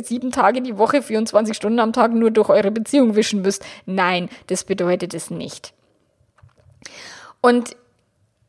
sieben 0.03 0.33
Tage 0.33 0.63
die 0.63 0.79
Woche, 0.79 1.03
24 1.03 1.57
Stunden 1.57 1.81
am 1.81 1.93
Tag 1.93 2.13
nur 2.13 2.31
durch 2.31 2.49
eure 2.49 2.71
Beziehung 2.71 3.17
wischen 3.17 3.43
müsst. 3.43 3.65
Nein, 3.87 4.29
das 4.49 4.65
bedeutet 4.65 5.15
es 5.15 5.31
nicht. 5.31 5.73
Und 7.41 7.77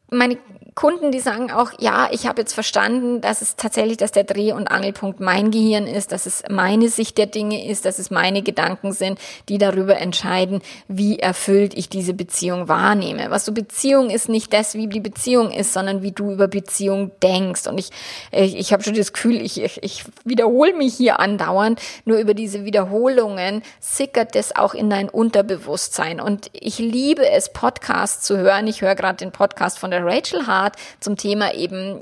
meine 0.10 0.38
Kunden, 0.78 1.12
die 1.12 1.20
sagen 1.20 1.52
auch, 1.52 1.72
ja, 1.80 2.08
ich 2.12 2.28
habe 2.28 2.42
jetzt 2.42 2.54
verstanden, 2.54 3.20
dass 3.20 3.42
es 3.42 3.56
tatsächlich, 3.56 3.98
dass 3.98 4.12
der 4.12 4.26
Dreh- 4.26 4.52
und 4.52 4.68
Angelpunkt 4.68 5.20
mein 5.20 5.50
Gehirn 5.50 5.88
ist, 5.88 6.12
dass 6.12 6.28
es 6.28 6.44
meine 6.52 6.90
Sicht 6.90 7.18
der 7.18 7.26
Dinge 7.26 7.68
ist, 7.68 7.84
dass 7.86 7.98
es 7.98 8.12
meine 8.12 8.44
Gedanken 8.44 8.94
sind, 8.94 9.18
die 9.50 9.58
darüber 9.58 9.98
entscheiden, 9.98 10.62
wie 10.88 11.18
erfüllt 11.18 11.76
ich 11.76 11.90
diese 11.90 12.14
Beziehung 12.14 12.68
wahrnehme. 12.68 13.32
Was 13.32 13.46
so 13.46 13.54
Beziehung 13.54 14.12
ist 14.12 14.30
nicht 14.30 14.54
das, 14.54 14.76
wie 14.76 14.86
die 14.86 15.00
Beziehung 15.00 15.50
ist, 15.50 15.74
sondern 15.74 16.04
wie 16.04 16.12
du 16.12 16.32
über 16.32 16.48
Beziehung 16.48 17.10
denkst. 17.24 17.66
Und 17.66 17.80
ich, 17.80 17.90
ich, 18.32 18.56
ich 18.56 18.72
habe 18.72 18.84
schon 18.84 18.94
das 18.94 19.14
Gefühl, 19.14 19.42
ich, 19.42 19.60
ich, 19.60 19.82
ich 19.82 20.04
wiederhole 20.26 20.76
mich 20.76 20.94
hier 20.94 21.20
andauernd, 21.20 21.82
nur 22.06 22.20
über 22.20 22.36
diese 22.36 22.66
Wiederholungen 22.66 23.64
sickert 23.80 24.36
das 24.36 24.56
auch 24.56 24.76
in 24.76 24.92
dein 24.92 25.10
Unterbewusstsein. 25.10 26.22
Und 26.22 26.52
ich 26.54 26.78
liebe 26.78 27.28
es, 27.28 27.52
Podcasts 27.52 28.24
zu 28.24 28.38
hören. 28.38 28.68
Ich 28.68 28.84
höre 28.84 28.94
gerade 28.94 29.18
den 29.18 29.32
Podcast 29.32 29.80
von 29.80 29.90
der 29.90 30.06
Rachel 30.06 30.46
Hart 30.46 30.67
Art 30.68 30.76
zum 31.00 31.18
Thema 31.18 31.54
eben 31.54 32.00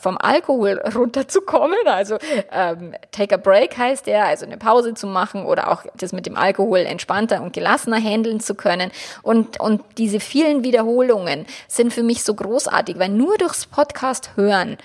vom 0.00 0.18
Alkohol 0.18 0.80
runterzukommen. 0.94 1.78
Also 1.86 2.18
ähm, 2.52 2.94
Take 3.12 3.34
a 3.34 3.38
Break 3.38 3.76
heißt 3.76 4.06
der, 4.06 4.26
also 4.26 4.44
eine 4.44 4.58
Pause 4.58 4.94
zu 4.94 5.06
machen 5.06 5.44
oder 5.44 5.70
auch 5.70 5.84
das 5.96 6.12
mit 6.12 6.26
dem 6.26 6.36
Alkohol 6.36 6.80
entspannter 6.80 7.42
und 7.42 7.52
gelassener 7.52 8.00
handeln 8.00 8.40
zu 8.40 8.54
können. 8.54 8.90
Und, 9.22 9.60
und 9.60 9.82
diese 9.96 10.20
vielen 10.20 10.64
Wiederholungen 10.64 11.46
sind 11.68 11.92
für 11.92 12.02
mich 12.02 12.24
so 12.24 12.34
großartig, 12.34 12.98
weil 12.98 13.10
nur 13.10 13.36
durchs 13.38 13.66
Podcast 13.66 14.32
hören 14.36 14.76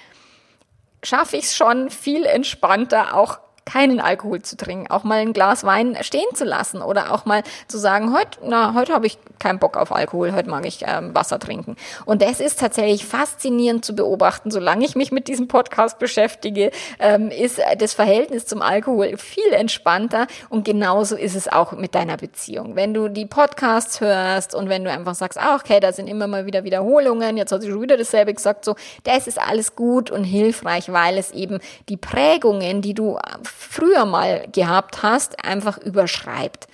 schaffe 1.06 1.36
ich 1.36 1.43
es 1.43 1.56
schon 1.58 1.89
viel 1.89 2.26
entspannter 2.26 3.17
auch 3.17 3.39
keinen 3.65 3.99
Alkohol 3.99 4.41
zu 4.41 4.58
trinken, 4.58 4.89
auch 4.89 5.04
mal 5.04 5.19
ein 5.19 5.34
Glas 5.34 5.63
Wein 5.63 5.97
stehen 6.02 6.28
zu 6.34 6.43
lassen 6.45 6.82
oder 6.82 7.13
auch 7.13 7.26
mal 7.26 7.43
zu 7.67 7.78
sagen, 7.78 8.13
heute, 8.13 8.39
na, 8.43 8.73
heute 8.73 8.93
habe 8.93 9.08
ich 9.08 9.17
keinen 9.39 9.60
Bock 9.60 9.78
auf 9.78 9.91
Alkohol, 9.91 10.34
heute 10.34 10.49
mag 10.49 10.65
ich 10.65 10.84
ähm, 10.88 11.13
Wasser 11.15 11.39
trinken. 11.39 11.76
Und 12.06 12.21
das 12.21 12.39
ist 12.39 12.60
tatsächlich 12.60 13.06
faszinierend 13.06 13.84
zu 13.86 13.95
beobachten. 13.95 14.52
Solange 14.52 14.86
ich 14.86 14.95
mich 14.95 15.12
mit 15.12 15.28
diesem 15.28 15.47
Podcast 15.47 15.99
beschäftige, 15.99 16.71
ähm, 16.99 17.30
ist 17.30 17.60
das 17.78 17.93
Verhältnis 17.93 18.45
zum 18.45 18.62
Alkohol 18.62 19.17
viel 19.17 19.52
entspannter 19.52 20.28
und 20.49 20.65
genauso 20.65 21.15
ist 21.15 21.36
es 21.36 21.47
auch 21.47 21.73
mit 21.73 21.95
deiner 21.95 22.17
Beziehung. 22.17 22.76
Wenn 22.76 22.93
du 22.93 23.10
die 23.10 23.26
Podcasts 23.26 24.02
hörst 24.02 24.56
und 24.56 24.69
wenn 24.69 24.84
du 24.84 24.91
einfach 24.91 25.15
sagst, 25.15 25.39
ah, 25.39 25.56
okay, 25.56 25.80
da 25.80 25.91
sind 25.91 26.08
immer 26.08 26.28
mal 26.28 26.45
wieder 26.45 26.63
Wiederholungen, 26.63 27.38
jetzt 27.38 27.52
hat 27.52 27.62
sie 27.62 27.69
schon 27.69 27.82
wieder 27.82 27.97
dasselbe 27.97 28.34
gesagt, 28.34 28.65
so, 28.65 28.76
das 29.04 29.28
ist 29.28 29.39
alles 29.39 29.76
gut 29.76 30.12
und 30.12 30.23
hilfreich, 30.23 30.91
weil 30.91 31.17
es 31.17 31.32
eben 31.32 31.60
die 31.89 31.97
Prägungen, 31.97 32.82
die 32.82 32.93
du 32.93 33.17
früher 33.58 34.06
mal 34.06 34.48
gehabt 34.52 35.04
hast, 35.04 35.44
einfach 35.44 35.78
überschreibt. 35.78 36.68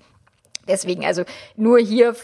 Deswegen, 0.70 1.04
also 1.06 1.24
nur 1.56 1.80
hier 1.80 2.16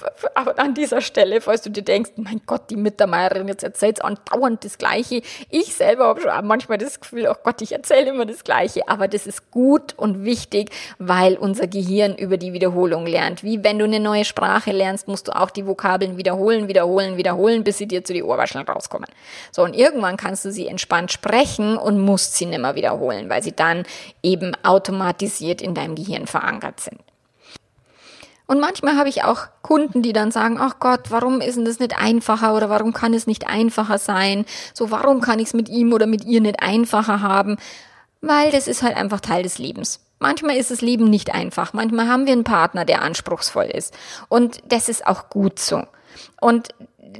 an 0.55 0.73
dieser 0.75 1.01
Stelle, 1.01 1.41
falls 1.41 1.63
du 1.63 1.69
dir 1.71 1.81
denkst, 1.81 2.11
mein 2.17 2.41
Gott, 2.45 2.69
die 2.69 2.75
Mittermeierin, 2.75 3.47
jetzt 3.47 3.63
erzählt 3.63 4.03
andauernd 4.03 4.63
das 4.63 4.77
Gleiche. 4.77 5.21
Ich 5.49 5.75
selber 5.75 6.05
habe 6.05 6.21
schon 6.21 6.47
manchmal 6.47 6.77
das 6.77 6.99
Gefühl, 6.99 7.27
oh 7.29 7.35
Gott, 7.43 7.61
ich 7.61 7.71
erzähle 7.71 8.11
immer 8.11 8.25
das 8.25 8.43
Gleiche. 8.43 8.87
Aber 8.87 9.07
das 9.07 9.25
ist 9.25 9.51
gut 9.51 9.93
und 9.97 10.23
wichtig, 10.23 10.69
weil 10.99 11.35
unser 11.35 11.67
Gehirn 11.67 12.15
über 12.15 12.37
die 12.37 12.53
Wiederholung 12.53 13.07
lernt. 13.07 13.43
Wie 13.43 13.63
wenn 13.63 13.79
du 13.79 13.85
eine 13.85 13.99
neue 13.99 14.25
Sprache 14.25 14.71
lernst, 14.71 15.07
musst 15.07 15.27
du 15.27 15.35
auch 15.35 15.49
die 15.49 15.65
Vokabeln 15.65 16.17
wiederholen, 16.17 16.67
wiederholen, 16.67 17.17
wiederholen, 17.17 17.63
bis 17.63 17.79
sie 17.79 17.87
dir 17.87 18.03
zu 18.03 18.13
die 18.13 18.23
Ohrwascheln 18.23 18.65
rauskommen. 18.65 19.09
So, 19.51 19.63
und 19.63 19.75
irgendwann 19.75 20.17
kannst 20.17 20.45
du 20.45 20.51
sie 20.51 20.67
entspannt 20.67 21.11
sprechen 21.11 21.77
und 21.77 21.99
musst 21.99 22.35
sie 22.35 22.45
nimmer 22.45 22.75
wiederholen, 22.75 23.29
weil 23.29 23.41
sie 23.41 23.53
dann 23.53 23.83
eben 24.21 24.55
automatisiert 24.63 25.61
in 25.61 25.73
deinem 25.73 25.95
Gehirn 25.95 26.27
verankert 26.27 26.79
sind. 26.79 26.99
Und 28.47 28.59
manchmal 28.59 28.95
habe 28.95 29.09
ich 29.09 29.23
auch 29.23 29.47
Kunden, 29.61 30.01
die 30.01 30.13
dann 30.13 30.31
sagen, 30.31 30.57
ach 30.59 30.75
Gott, 30.79 31.09
warum 31.09 31.41
ist 31.41 31.55
denn 31.55 31.65
das 31.65 31.79
nicht 31.79 31.97
einfacher 31.97 32.53
oder 32.55 32.69
warum 32.69 32.93
kann 32.93 33.13
es 33.13 33.27
nicht 33.27 33.47
einfacher 33.47 33.97
sein? 33.97 34.45
So, 34.73 34.91
warum 34.91 35.21
kann 35.21 35.39
ich 35.39 35.47
es 35.47 35.53
mit 35.53 35.69
ihm 35.69 35.93
oder 35.93 36.05
mit 36.05 36.25
ihr 36.25 36.41
nicht 36.41 36.61
einfacher 36.61 37.21
haben? 37.21 37.57
Weil 38.21 38.51
das 38.51 38.67
ist 38.67 38.83
halt 38.83 38.95
einfach 38.95 39.19
Teil 39.19 39.43
des 39.43 39.57
Lebens. 39.57 40.01
Manchmal 40.19 40.57
ist 40.57 40.71
das 40.71 40.81
Leben 40.81 41.09
nicht 41.09 41.33
einfach. 41.33 41.73
Manchmal 41.73 42.07
haben 42.07 42.25
wir 42.25 42.33
einen 42.33 42.43
Partner, 42.43 42.85
der 42.85 43.01
anspruchsvoll 43.01 43.65
ist. 43.65 43.93
Und 44.29 44.59
das 44.67 44.89
ist 44.89 45.05
auch 45.05 45.29
gut 45.29 45.59
so. 45.59 45.83
Und 46.39 46.69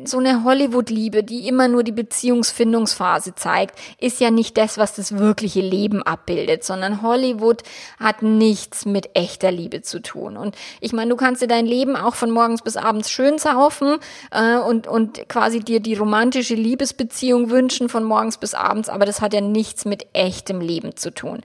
so 0.04 0.20
eine 0.20 0.44
Hollywood-Liebe, 0.44 1.24
die 1.24 1.48
immer 1.48 1.68
nur 1.68 1.84
die 1.84 1.92
Beziehungsfindungsphase 1.92 3.36
zeigt, 3.36 3.80
ist 4.00 4.20
ja 4.20 4.32
nicht 4.32 4.58
das, 4.58 4.78
was 4.78 4.96
das 4.96 5.18
wirkliche 5.18 5.62
Leben 5.62 6.04
abbildet, 6.04 6.64
sondern 6.64 7.02
Hollywood 7.02 7.64
hat 8.00 8.22
nichts 8.22 8.86
mit 8.86 9.10
echter 9.16 9.52
Liebe 9.52 9.82
zu 9.82 10.02
tun. 10.02 10.38
Und 10.38 10.56
ich 10.82 10.94
meine, 10.94 11.12
du 11.12 11.16
kannst 11.16 11.42
dir 11.42 11.48
dein 11.48 11.66
Leben 11.66 11.96
auch 11.96 12.16
von 12.16 12.32
morgens 12.32 12.62
bis 12.62 12.78
abends 12.78 13.10
schön 13.10 13.38
saufen 13.38 13.98
äh, 14.32 14.58
und, 14.58 14.88
und 14.88 15.30
quasi 15.30 15.60
dir 15.60 15.80
die 15.80 15.96
romantische 15.96 16.56
Liebesbeziehung 16.56 17.50
wünschen 17.50 17.90
von 17.90 18.04
morgens 18.04 18.38
bis 18.38 18.54
abends, 18.54 18.90
aber 18.90 19.06
das 19.06 19.22
hat 19.22 19.34
ja 19.34 19.42
nichts 19.42 19.86
mit 19.86 20.08
echtem 20.14 20.62
Leben 20.62 20.96
zu 20.96 21.14
tun. 21.14 21.42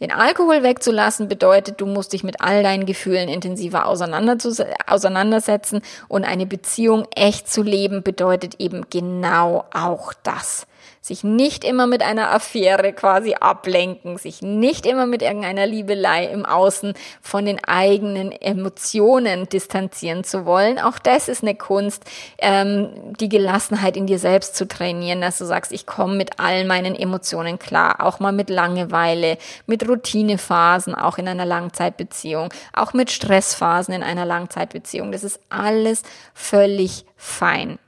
Den 0.00 0.12
Alkohol 0.12 0.62
wegzulassen 0.62 1.26
bedeutet, 1.26 1.80
du 1.80 1.86
musst 1.86 2.12
dich 2.12 2.22
mit 2.22 2.40
all 2.40 2.62
deinen 2.62 2.86
Gefühlen 2.86 3.28
intensiver 3.28 3.86
auseinandersetzen 3.86 5.82
und 6.06 6.24
eine 6.24 6.46
Beziehung 6.46 7.04
echt 7.16 7.50
zu 7.50 7.64
leben 7.64 8.04
bedeutet 8.04 8.60
eben 8.60 8.86
genau 8.90 9.64
auch 9.72 10.12
das 10.22 10.67
sich 11.00 11.24
nicht 11.24 11.64
immer 11.64 11.86
mit 11.86 12.02
einer 12.02 12.32
Affäre 12.32 12.92
quasi 12.92 13.34
ablenken, 13.34 14.18
sich 14.18 14.42
nicht 14.42 14.86
immer 14.86 15.06
mit 15.06 15.22
irgendeiner 15.22 15.66
Liebelei 15.66 16.26
im 16.26 16.44
Außen 16.44 16.94
von 17.20 17.44
den 17.44 17.62
eigenen 17.64 18.32
Emotionen 18.32 19.48
distanzieren 19.48 20.24
zu 20.24 20.44
wollen. 20.44 20.78
Auch 20.78 20.98
das 20.98 21.28
ist 21.28 21.42
eine 21.42 21.54
Kunst, 21.54 22.04
ähm, 22.38 22.90
die 23.20 23.28
Gelassenheit 23.28 23.96
in 23.96 24.06
dir 24.06 24.18
selbst 24.18 24.56
zu 24.56 24.68
trainieren, 24.68 25.20
dass 25.20 25.38
du 25.38 25.44
sagst, 25.44 25.72
ich 25.72 25.86
komme 25.86 26.14
mit 26.14 26.38
all 26.38 26.64
meinen 26.64 26.94
Emotionen 26.94 27.58
klar, 27.58 28.04
auch 28.04 28.20
mal 28.20 28.32
mit 28.32 28.50
Langeweile, 28.50 29.38
mit 29.66 29.88
Routinephasen, 29.88 30.94
auch 30.94 31.18
in 31.18 31.28
einer 31.28 31.46
Langzeitbeziehung, 31.46 32.52
auch 32.72 32.92
mit 32.92 33.10
Stressphasen 33.10 33.94
in 33.94 34.02
einer 34.02 34.24
Langzeitbeziehung. 34.24 35.12
Das 35.12 35.24
ist 35.24 35.40
alles 35.48 36.02
völlig 36.34 37.04
fein. 37.16 37.78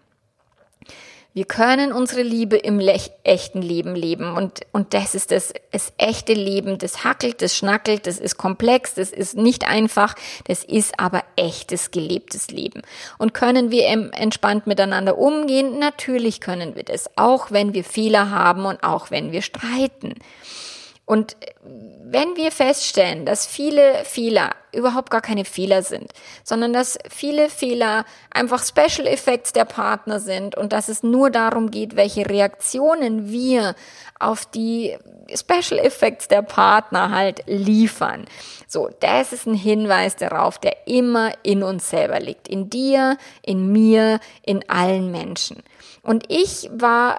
Wir 1.33 1.45
können 1.45 1.93
unsere 1.93 2.23
Liebe 2.23 2.57
im 2.57 2.81
echten 3.23 3.63
Leben 3.63 3.95
leben 3.95 4.37
und, 4.37 4.61
und 4.73 4.95
das 4.95 5.15
ist 5.15 5.31
das, 5.31 5.53
das 5.71 5.93
echte 5.97 6.33
Leben. 6.33 6.79
Das 6.79 7.05
hackelt, 7.05 7.41
das 7.41 7.57
schnackelt, 7.57 8.09
das 8.09 8.19
ist 8.19 8.37
komplex, 8.37 8.95
das 8.95 9.11
ist 9.11 9.37
nicht 9.37 9.69
einfach, 9.69 10.17
das 10.49 10.65
ist 10.65 10.99
aber 10.99 11.23
echtes, 11.37 11.93
gelebtes 11.93 12.51
Leben. 12.51 12.83
Und 13.17 13.33
können 13.33 13.71
wir 13.71 13.87
entspannt 13.87 14.67
miteinander 14.67 15.19
umgehen? 15.19 15.79
Natürlich 15.79 16.41
können 16.41 16.75
wir 16.75 16.83
das, 16.83 17.09
auch 17.17 17.53
wenn 17.53 17.75
wir 17.75 17.85
Fehler 17.85 18.31
haben 18.31 18.65
und 18.65 18.83
auch 18.83 19.13
wenn 19.13 19.31
wir 19.31 19.43
streiten. 19.43 20.15
Und 21.11 21.37
wenn 22.05 22.37
wir 22.37 22.53
feststellen, 22.53 23.27
dass 23.27 23.45
viele 23.45 24.05
Fehler 24.05 24.51
überhaupt 24.73 25.11
gar 25.11 25.21
keine 25.21 25.45
Fehler 25.45 25.83
sind, 25.83 26.13
sondern 26.45 26.73
dass 26.73 27.01
viele 27.09 27.51
Fehler 27.51 28.05
einfach 28.31 28.65
Special 28.65 29.09
Effects 29.09 29.53
der 29.53 29.65
Partner 29.65 30.21
sind 30.21 30.57
und 30.57 30.73
dass 30.73 30.89
es 30.89 31.03
nur 31.03 31.31
darum 31.31 31.73
geht, 31.73 31.97
welche 31.97 32.31
Reaktionen 32.31 33.29
wir 33.29 33.75
auf 34.21 34.47
die 34.47 34.97
Special 35.35 35.81
Effects 35.81 36.29
der 36.29 36.43
Partner 36.43 37.11
halt 37.11 37.43
liefern. 37.49 38.27
So, 38.69 38.89
das 39.01 39.33
ist 39.33 39.49
ein 39.49 39.55
Hinweis 39.55 40.15
darauf, 40.15 40.59
der 40.59 40.87
immer 40.87 41.33
in 41.43 41.65
uns 41.65 41.91
selber 41.91 42.21
liegt. 42.21 42.47
In 42.47 42.71
dir, 42.71 43.19
in 43.43 43.73
mir, 43.73 44.21
in 44.47 44.63
allen 44.71 45.11
Menschen. 45.11 45.65
Und 46.05 46.27
ich 46.29 46.71
war 46.73 47.19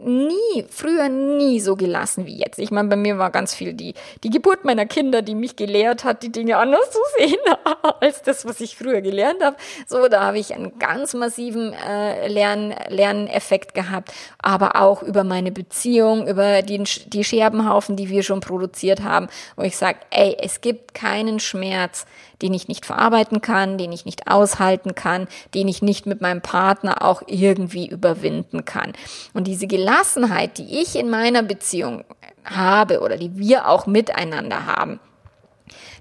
nie, 0.00 0.64
früher 0.70 1.08
nie 1.08 1.60
so 1.60 1.76
gelassen 1.76 2.26
wie 2.26 2.38
jetzt. 2.38 2.58
Ich 2.58 2.70
meine, 2.70 2.88
bei 2.88 2.96
mir 2.96 3.18
war 3.18 3.30
ganz 3.30 3.54
viel 3.54 3.74
die, 3.74 3.94
die 4.22 4.30
Geburt 4.30 4.64
meiner 4.64 4.86
Kinder, 4.86 5.22
die 5.22 5.34
mich 5.34 5.56
gelehrt 5.56 6.04
hat, 6.04 6.22
die 6.22 6.32
Dinge 6.32 6.56
anders 6.56 6.90
zu 6.90 6.98
sehen, 7.18 7.38
als 8.00 8.22
das, 8.22 8.44
was 8.44 8.60
ich 8.60 8.76
früher 8.76 9.00
gelernt 9.00 9.42
habe. 9.42 9.56
So, 9.86 10.08
da 10.08 10.22
habe 10.22 10.38
ich 10.38 10.54
einen 10.54 10.78
ganz 10.78 11.14
massiven 11.14 11.72
äh, 11.72 12.28
Lern, 12.28 12.74
Lerneffekt 12.88 13.74
gehabt, 13.74 14.12
aber 14.40 14.76
auch 14.76 15.02
über 15.02 15.24
meine 15.24 15.52
Beziehung, 15.52 16.26
über 16.26 16.62
die, 16.62 16.82
die 17.06 17.24
Scherbenhaufen, 17.24 17.96
die 17.96 18.08
wir 18.08 18.22
schon 18.22 18.40
produziert 18.40 19.02
haben, 19.02 19.28
wo 19.56 19.62
ich 19.62 19.76
sage, 19.76 19.98
ey, 20.10 20.36
es 20.40 20.60
gibt 20.60 20.94
keinen 20.94 21.40
Schmerz, 21.40 22.06
den 22.42 22.54
ich 22.54 22.68
nicht 22.68 22.84
verarbeiten 22.84 23.40
kann, 23.40 23.78
den 23.78 23.92
ich 23.92 24.04
nicht 24.04 24.28
aushalten 24.28 24.94
kann, 24.94 25.28
den 25.54 25.68
ich 25.68 25.82
nicht 25.82 26.06
mit 26.06 26.20
meinem 26.20 26.42
Partner 26.42 27.02
auch 27.02 27.22
irgendwie 27.26 27.86
überwinden 27.86 28.64
kann. 28.64 28.92
Und 29.32 29.46
diese 29.46 29.66
Gelassenheit, 29.66 30.58
die 30.58 30.80
ich 30.80 30.96
in 30.96 31.08
meiner 31.08 31.42
Beziehung 31.42 32.04
habe 32.44 33.00
oder 33.00 33.16
die 33.16 33.38
wir 33.38 33.68
auch 33.68 33.86
miteinander 33.86 34.66
haben, 34.66 35.00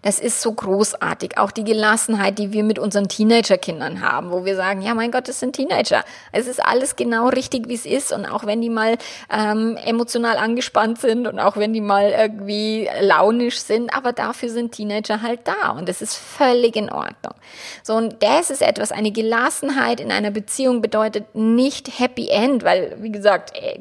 Das 0.01 0.19
ist 0.19 0.41
so 0.41 0.51
großartig. 0.51 1.37
Auch 1.37 1.51
die 1.51 1.63
Gelassenheit, 1.63 2.39
die 2.39 2.53
wir 2.53 2.63
mit 2.63 2.79
unseren 2.79 3.07
Teenagerkindern 3.07 4.01
haben, 4.01 4.31
wo 4.31 4.45
wir 4.45 4.55
sagen, 4.55 4.81
ja, 4.81 4.95
mein 4.95 5.11
Gott, 5.11 5.27
das 5.27 5.39
sind 5.39 5.55
Teenager. 5.55 6.03
Es 6.31 6.47
ist 6.47 6.63
alles 6.63 6.95
genau 6.95 7.29
richtig, 7.29 7.67
wie 7.67 7.75
es 7.75 7.85
ist. 7.85 8.11
Und 8.11 8.25
auch 8.25 8.45
wenn 8.45 8.61
die 8.61 8.69
mal 8.69 8.97
ähm, 9.31 9.77
emotional 9.85 10.37
angespannt 10.37 10.99
sind 10.99 11.27
und 11.27 11.39
auch 11.39 11.55
wenn 11.55 11.73
die 11.73 11.81
mal 11.81 12.09
irgendwie 12.09 12.89
launisch 12.99 13.59
sind, 13.59 13.95
aber 13.95 14.11
dafür 14.11 14.49
sind 14.49 14.71
Teenager 14.71 15.21
halt 15.21 15.41
da. 15.43 15.71
Und 15.71 15.87
das 15.87 16.01
ist 16.01 16.15
völlig 16.15 16.75
in 16.75 16.91
Ordnung. 16.91 17.35
So, 17.83 17.93
und 17.95 18.23
das 18.23 18.49
ist 18.49 18.63
etwas, 18.63 18.91
eine 18.91 19.11
Gelassenheit 19.11 19.99
in 19.99 20.11
einer 20.11 20.31
Beziehung 20.31 20.81
bedeutet 20.81 21.35
nicht 21.35 21.99
Happy 21.99 22.29
End, 22.29 22.63
weil, 22.63 22.97
wie 23.01 23.11
gesagt, 23.11 23.55
äh, 23.55 23.77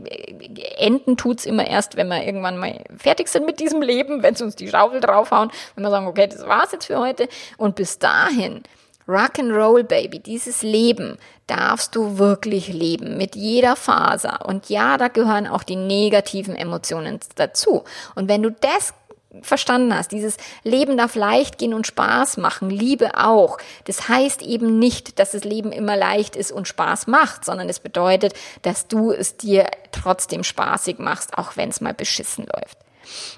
enden 0.78 1.16
tut's 1.16 1.46
immer 1.46 1.66
erst, 1.66 1.96
wenn 1.96 2.08
wir 2.08 2.24
irgendwann 2.24 2.58
mal 2.58 2.80
fertig 2.96 3.28
sind 3.28 3.46
mit 3.46 3.58
diesem 3.58 3.80
Leben, 3.80 4.22
wenn 4.22 4.34
sie 4.34 4.44
uns 4.44 4.56
die 4.56 4.68
Schaufel 4.68 5.00
draufhauen, 5.00 5.50
wenn 5.74 5.84
wir 5.84 5.90
sagen, 5.90 6.09
okay, 6.10 6.26
das 6.26 6.46
war's 6.46 6.72
jetzt 6.72 6.86
für 6.86 6.98
heute. 6.98 7.28
Und 7.56 7.76
bis 7.76 7.98
dahin, 7.98 8.62
Rock'n'Roll 9.08 9.82
Baby, 9.82 10.20
dieses 10.20 10.62
Leben 10.62 11.18
darfst 11.46 11.96
du 11.96 12.18
wirklich 12.18 12.68
leben 12.68 13.16
mit 13.18 13.34
jeder 13.34 13.74
Faser. 13.74 14.46
Und 14.46 14.68
ja, 14.68 14.96
da 14.98 15.08
gehören 15.08 15.48
auch 15.48 15.64
die 15.64 15.76
negativen 15.76 16.54
Emotionen 16.54 17.18
dazu. 17.34 17.82
Und 18.14 18.28
wenn 18.28 18.42
du 18.42 18.50
das 18.52 18.94
verstanden 19.42 19.96
hast, 19.96 20.12
dieses 20.12 20.36
Leben 20.64 20.96
darf 20.96 21.14
leicht 21.14 21.58
gehen 21.58 21.74
und 21.74 21.86
Spaß 21.86 22.36
machen, 22.36 22.68
Liebe 22.68 23.16
auch. 23.16 23.58
Das 23.84 24.08
heißt 24.08 24.42
eben 24.42 24.78
nicht, 24.78 25.18
dass 25.18 25.32
das 25.32 25.44
Leben 25.44 25.72
immer 25.72 25.96
leicht 25.96 26.34
ist 26.36 26.50
und 26.50 26.66
Spaß 26.66 27.06
macht, 27.06 27.44
sondern 27.44 27.68
es 27.68 27.78
bedeutet, 27.78 28.34
dass 28.62 28.88
du 28.88 29.12
es 29.12 29.36
dir 29.36 29.68
trotzdem 29.92 30.42
spaßig 30.42 30.98
machst, 30.98 31.38
auch 31.38 31.56
wenn 31.56 31.68
es 31.68 31.80
mal 31.80 31.94
beschissen 31.94 32.46
läuft. 32.46 32.78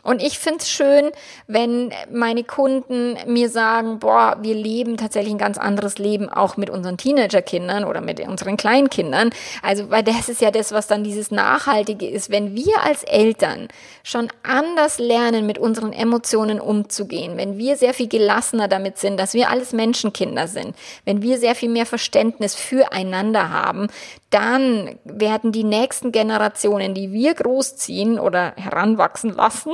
Und 0.03 0.23
ich 0.23 0.39
finde 0.39 0.59
es 0.61 0.71
schön, 0.71 1.11
wenn 1.47 1.93
meine 2.13 2.45
Kunden 2.45 3.17
mir 3.27 3.49
sagen, 3.49 3.99
boah, 3.99 4.39
wir 4.41 4.55
leben 4.55 4.97
tatsächlich 4.97 5.33
ein 5.33 5.39
ganz 5.39 5.59
anderes 5.59 5.99
Leben 5.99 6.29
auch 6.29 6.57
mit 6.57 6.71
unseren 6.71 6.97
Teenagerkindern 6.97 7.85
oder 7.85 8.01
mit 8.01 8.21
unseren 8.21 8.57
Kleinkindern. 8.57 9.31
Also, 9.63 9.91
weil 9.91 10.03
das 10.03 10.29
ist 10.29 10.41
ja 10.41 10.51
das, 10.51 10.73
was 10.73 10.87
dann 10.87 11.05
dieses 11.05 11.31
Nachhaltige 11.31 12.09
ist. 12.09 12.31
Wenn 12.31 12.55
wir 12.55 12.83
als 12.85 13.05
Eltern 13.05 13.69
schon 14.03 14.29
anders 14.43 14.99
lernen, 14.99 15.47
mit 15.47 15.59
unseren 15.59 15.93
Emotionen 15.93 16.61
umzugehen, 16.61 17.37
wenn 17.37 17.59
wir 17.59 17.77
sehr 17.77 17.95
viel 17.95 18.09
gelassener 18.09 18.69
damit 18.69 18.99
sind, 18.99 19.19
dass 19.19 19.35
wir 19.35 19.51
alles 19.51 19.73
Menschenkinder 19.73 20.49
sind, 20.49 20.75
wenn 21.05 21.23
wir 21.23 21.39
sehr 21.39 21.55
viel 21.55 21.69
mehr 21.69 21.87
Verständnis 21.87 22.55
füreinander 22.55 23.51
haben, 23.51 23.89
dann 24.31 24.99
werden 25.05 25.53
die 25.53 25.65
nächsten 25.65 26.11
Generationen, 26.11 26.95
die 26.95 27.13
wir 27.13 27.35
großziehen 27.35 28.19
oder 28.19 28.55
heranwachsen 28.57 29.37
lassen, 29.65 29.73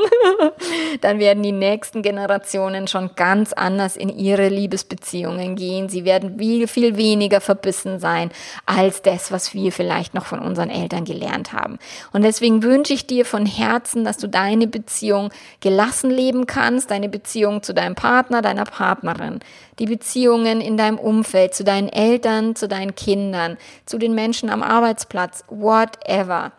dann 1.01 1.18
werden 1.18 1.42
die 1.42 1.53
nächsten 1.53 2.03
Generationen 2.03 2.88
schon 2.88 3.11
ganz 3.16 3.53
anders 3.53 3.96
in 3.96 4.09
ihre 4.09 4.48
Liebesbeziehungen 4.48 5.57
gehen. 5.57 5.88
Sie 5.88 6.05
werden 6.05 6.38
viel, 6.38 6.68
viel 6.68 6.96
weniger 6.96 7.40
verbissen 7.40 7.98
sein 7.98 8.31
als 8.66 9.03
das, 9.03 9.33
was 9.33 9.55
wir 9.55 9.72
vielleicht 9.72 10.14
noch 10.14 10.27
von 10.27 10.40
unseren 10.40 10.70
Eltern 10.70 11.05
gelernt 11.05 11.53
haben. 11.53 11.79
Und 12.12 12.22
deswegen 12.22 12.62
wünsche 12.62 12.94
ich 12.94 13.07
dir 13.07 13.24
von 13.24 13.46
Herzen, 13.46 14.05
dass 14.05 14.18
du 14.18 14.29
deine 14.29 14.66
Beziehung 14.66 15.31
gelassen 15.61 16.11
leben 16.11 16.46
kannst, 16.46 16.90
deine 16.90 17.09
Beziehung 17.09 17.62
zu 17.62 17.74
deinem 17.74 17.94
Partner, 17.94 18.42
deiner 18.42 18.64
Partnerin, 18.64 19.40
die 19.79 19.87
Beziehungen 19.87 20.61
in 20.61 20.77
deinem 20.77 20.98
Umfeld, 20.98 21.55
zu 21.55 21.64
deinen 21.64 21.88
Eltern, 21.88 22.57
zu 22.57 22.68
deinen 22.68 22.94
Kindern, 22.94 23.57
zu 23.87 23.98
den 23.98 24.14
Menschen 24.14 24.51
am 24.51 24.62
Arbeitsplatz, 24.62 25.44
whatever. 25.48 26.53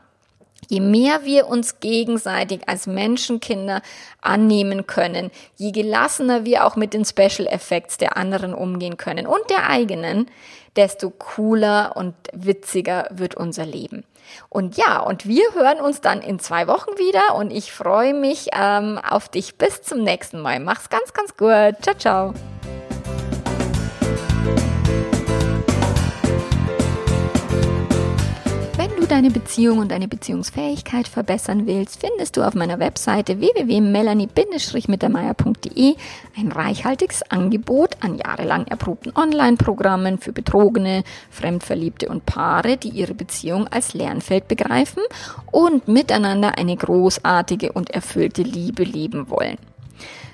Je 0.69 0.81
mehr 0.81 1.25
wir 1.25 1.47
uns 1.47 1.79
gegenseitig 1.79 2.69
als 2.69 2.85
Menschenkinder 2.85 3.81
annehmen 4.21 4.85
können, 4.85 5.31
je 5.55 5.71
gelassener 5.71 6.45
wir 6.45 6.65
auch 6.65 6.75
mit 6.75 6.93
den 6.93 7.05
Special 7.05 7.47
Effects 7.47 7.97
der 7.97 8.17
anderen 8.17 8.53
umgehen 8.53 8.95
können 8.95 9.25
und 9.25 9.41
der 9.49 9.67
eigenen, 9.67 10.29
desto 10.75 11.09
cooler 11.09 11.93
und 11.95 12.13
witziger 12.33 13.07
wird 13.09 13.33
unser 13.33 13.65
Leben. 13.65 14.03
Und 14.47 14.77
ja, 14.77 14.99
und 14.99 15.27
wir 15.27 15.55
hören 15.55 15.81
uns 15.81 16.01
dann 16.01 16.21
in 16.21 16.37
zwei 16.37 16.67
Wochen 16.67 16.91
wieder 16.99 17.35
und 17.35 17.51
ich 17.51 17.71
freue 17.71 18.13
mich 18.13 18.49
ähm, 18.53 18.99
auf 18.99 19.27
dich. 19.27 19.57
Bis 19.57 19.81
zum 19.81 20.03
nächsten 20.03 20.39
Mal. 20.39 20.59
Mach's 20.59 20.89
ganz, 20.89 21.13
ganz 21.13 21.35
gut. 21.35 21.81
Ciao, 21.81 21.97
ciao. 21.97 22.33
Deine 29.11 29.31
Beziehung 29.31 29.79
und 29.79 29.91
deine 29.91 30.07
Beziehungsfähigkeit 30.07 31.07
verbessern 31.07 31.65
willst, 31.65 31.99
findest 31.99 32.37
du 32.37 32.43
auf 32.43 32.53
meiner 32.53 32.77
Webseite 32.79 33.39
www.melanie-mittermeier.de 33.39 35.95
ein 36.37 36.51
reichhaltiges 36.51 37.23
Angebot 37.31 37.97
an 38.01 38.17
jahrelang 38.17 38.67
erprobten 38.67 39.11
Online-Programmen 39.15 40.19
für 40.19 40.31
Betrogene, 40.31 41.03
Fremdverliebte 41.31 42.07
und 42.07 42.27
Paare, 42.27 42.77
die 42.77 42.89
ihre 42.89 43.15
Beziehung 43.15 43.67
als 43.67 43.95
Lernfeld 43.95 44.47
begreifen 44.47 45.01
und 45.51 45.87
miteinander 45.87 46.55
eine 46.57 46.75
großartige 46.75 47.71
und 47.71 47.89
erfüllte 47.89 48.43
Liebe 48.43 48.83
leben 48.83 49.29
wollen. 49.29 49.57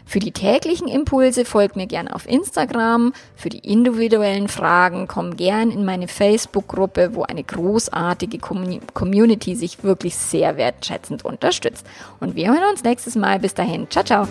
Für 0.05 0.19
die 0.19 0.31
täglichen 0.31 0.87
Impulse 0.87 1.45
folgt 1.45 1.75
mir 1.75 1.87
gern 1.87 2.07
auf 2.07 2.27
Instagram. 2.27 3.13
Für 3.35 3.49
die 3.49 3.59
individuellen 3.59 4.47
Fragen 4.47 5.07
komm 5.07 5.35
gern 5.35 5.71
in 5.71 5.83
meine 5.83 6.07
Facebook-Gruppe, 6.07 7.11
wo 7.13 7.23
eine 7.23 7.43
großartige 7.43 8.37
Community 8.39 9.55
sich 9.55 9.83
wirklich 9.83 10.15
sehr 10.15 10.57
wertschätzend 10.57 11.25
unterstützt. 11.25 11.85
Und 12.19 12.35
wir 12.35 12.47
hören 12.47 12.69
uns 12.71 12.83
nächstes 12.83 13.15
Mal. 13.15 13.39
Bis 13.39 13.53
dahin. 13.53 13.89
Ciao, 13.89 14.05
ciao. 14.05 14.27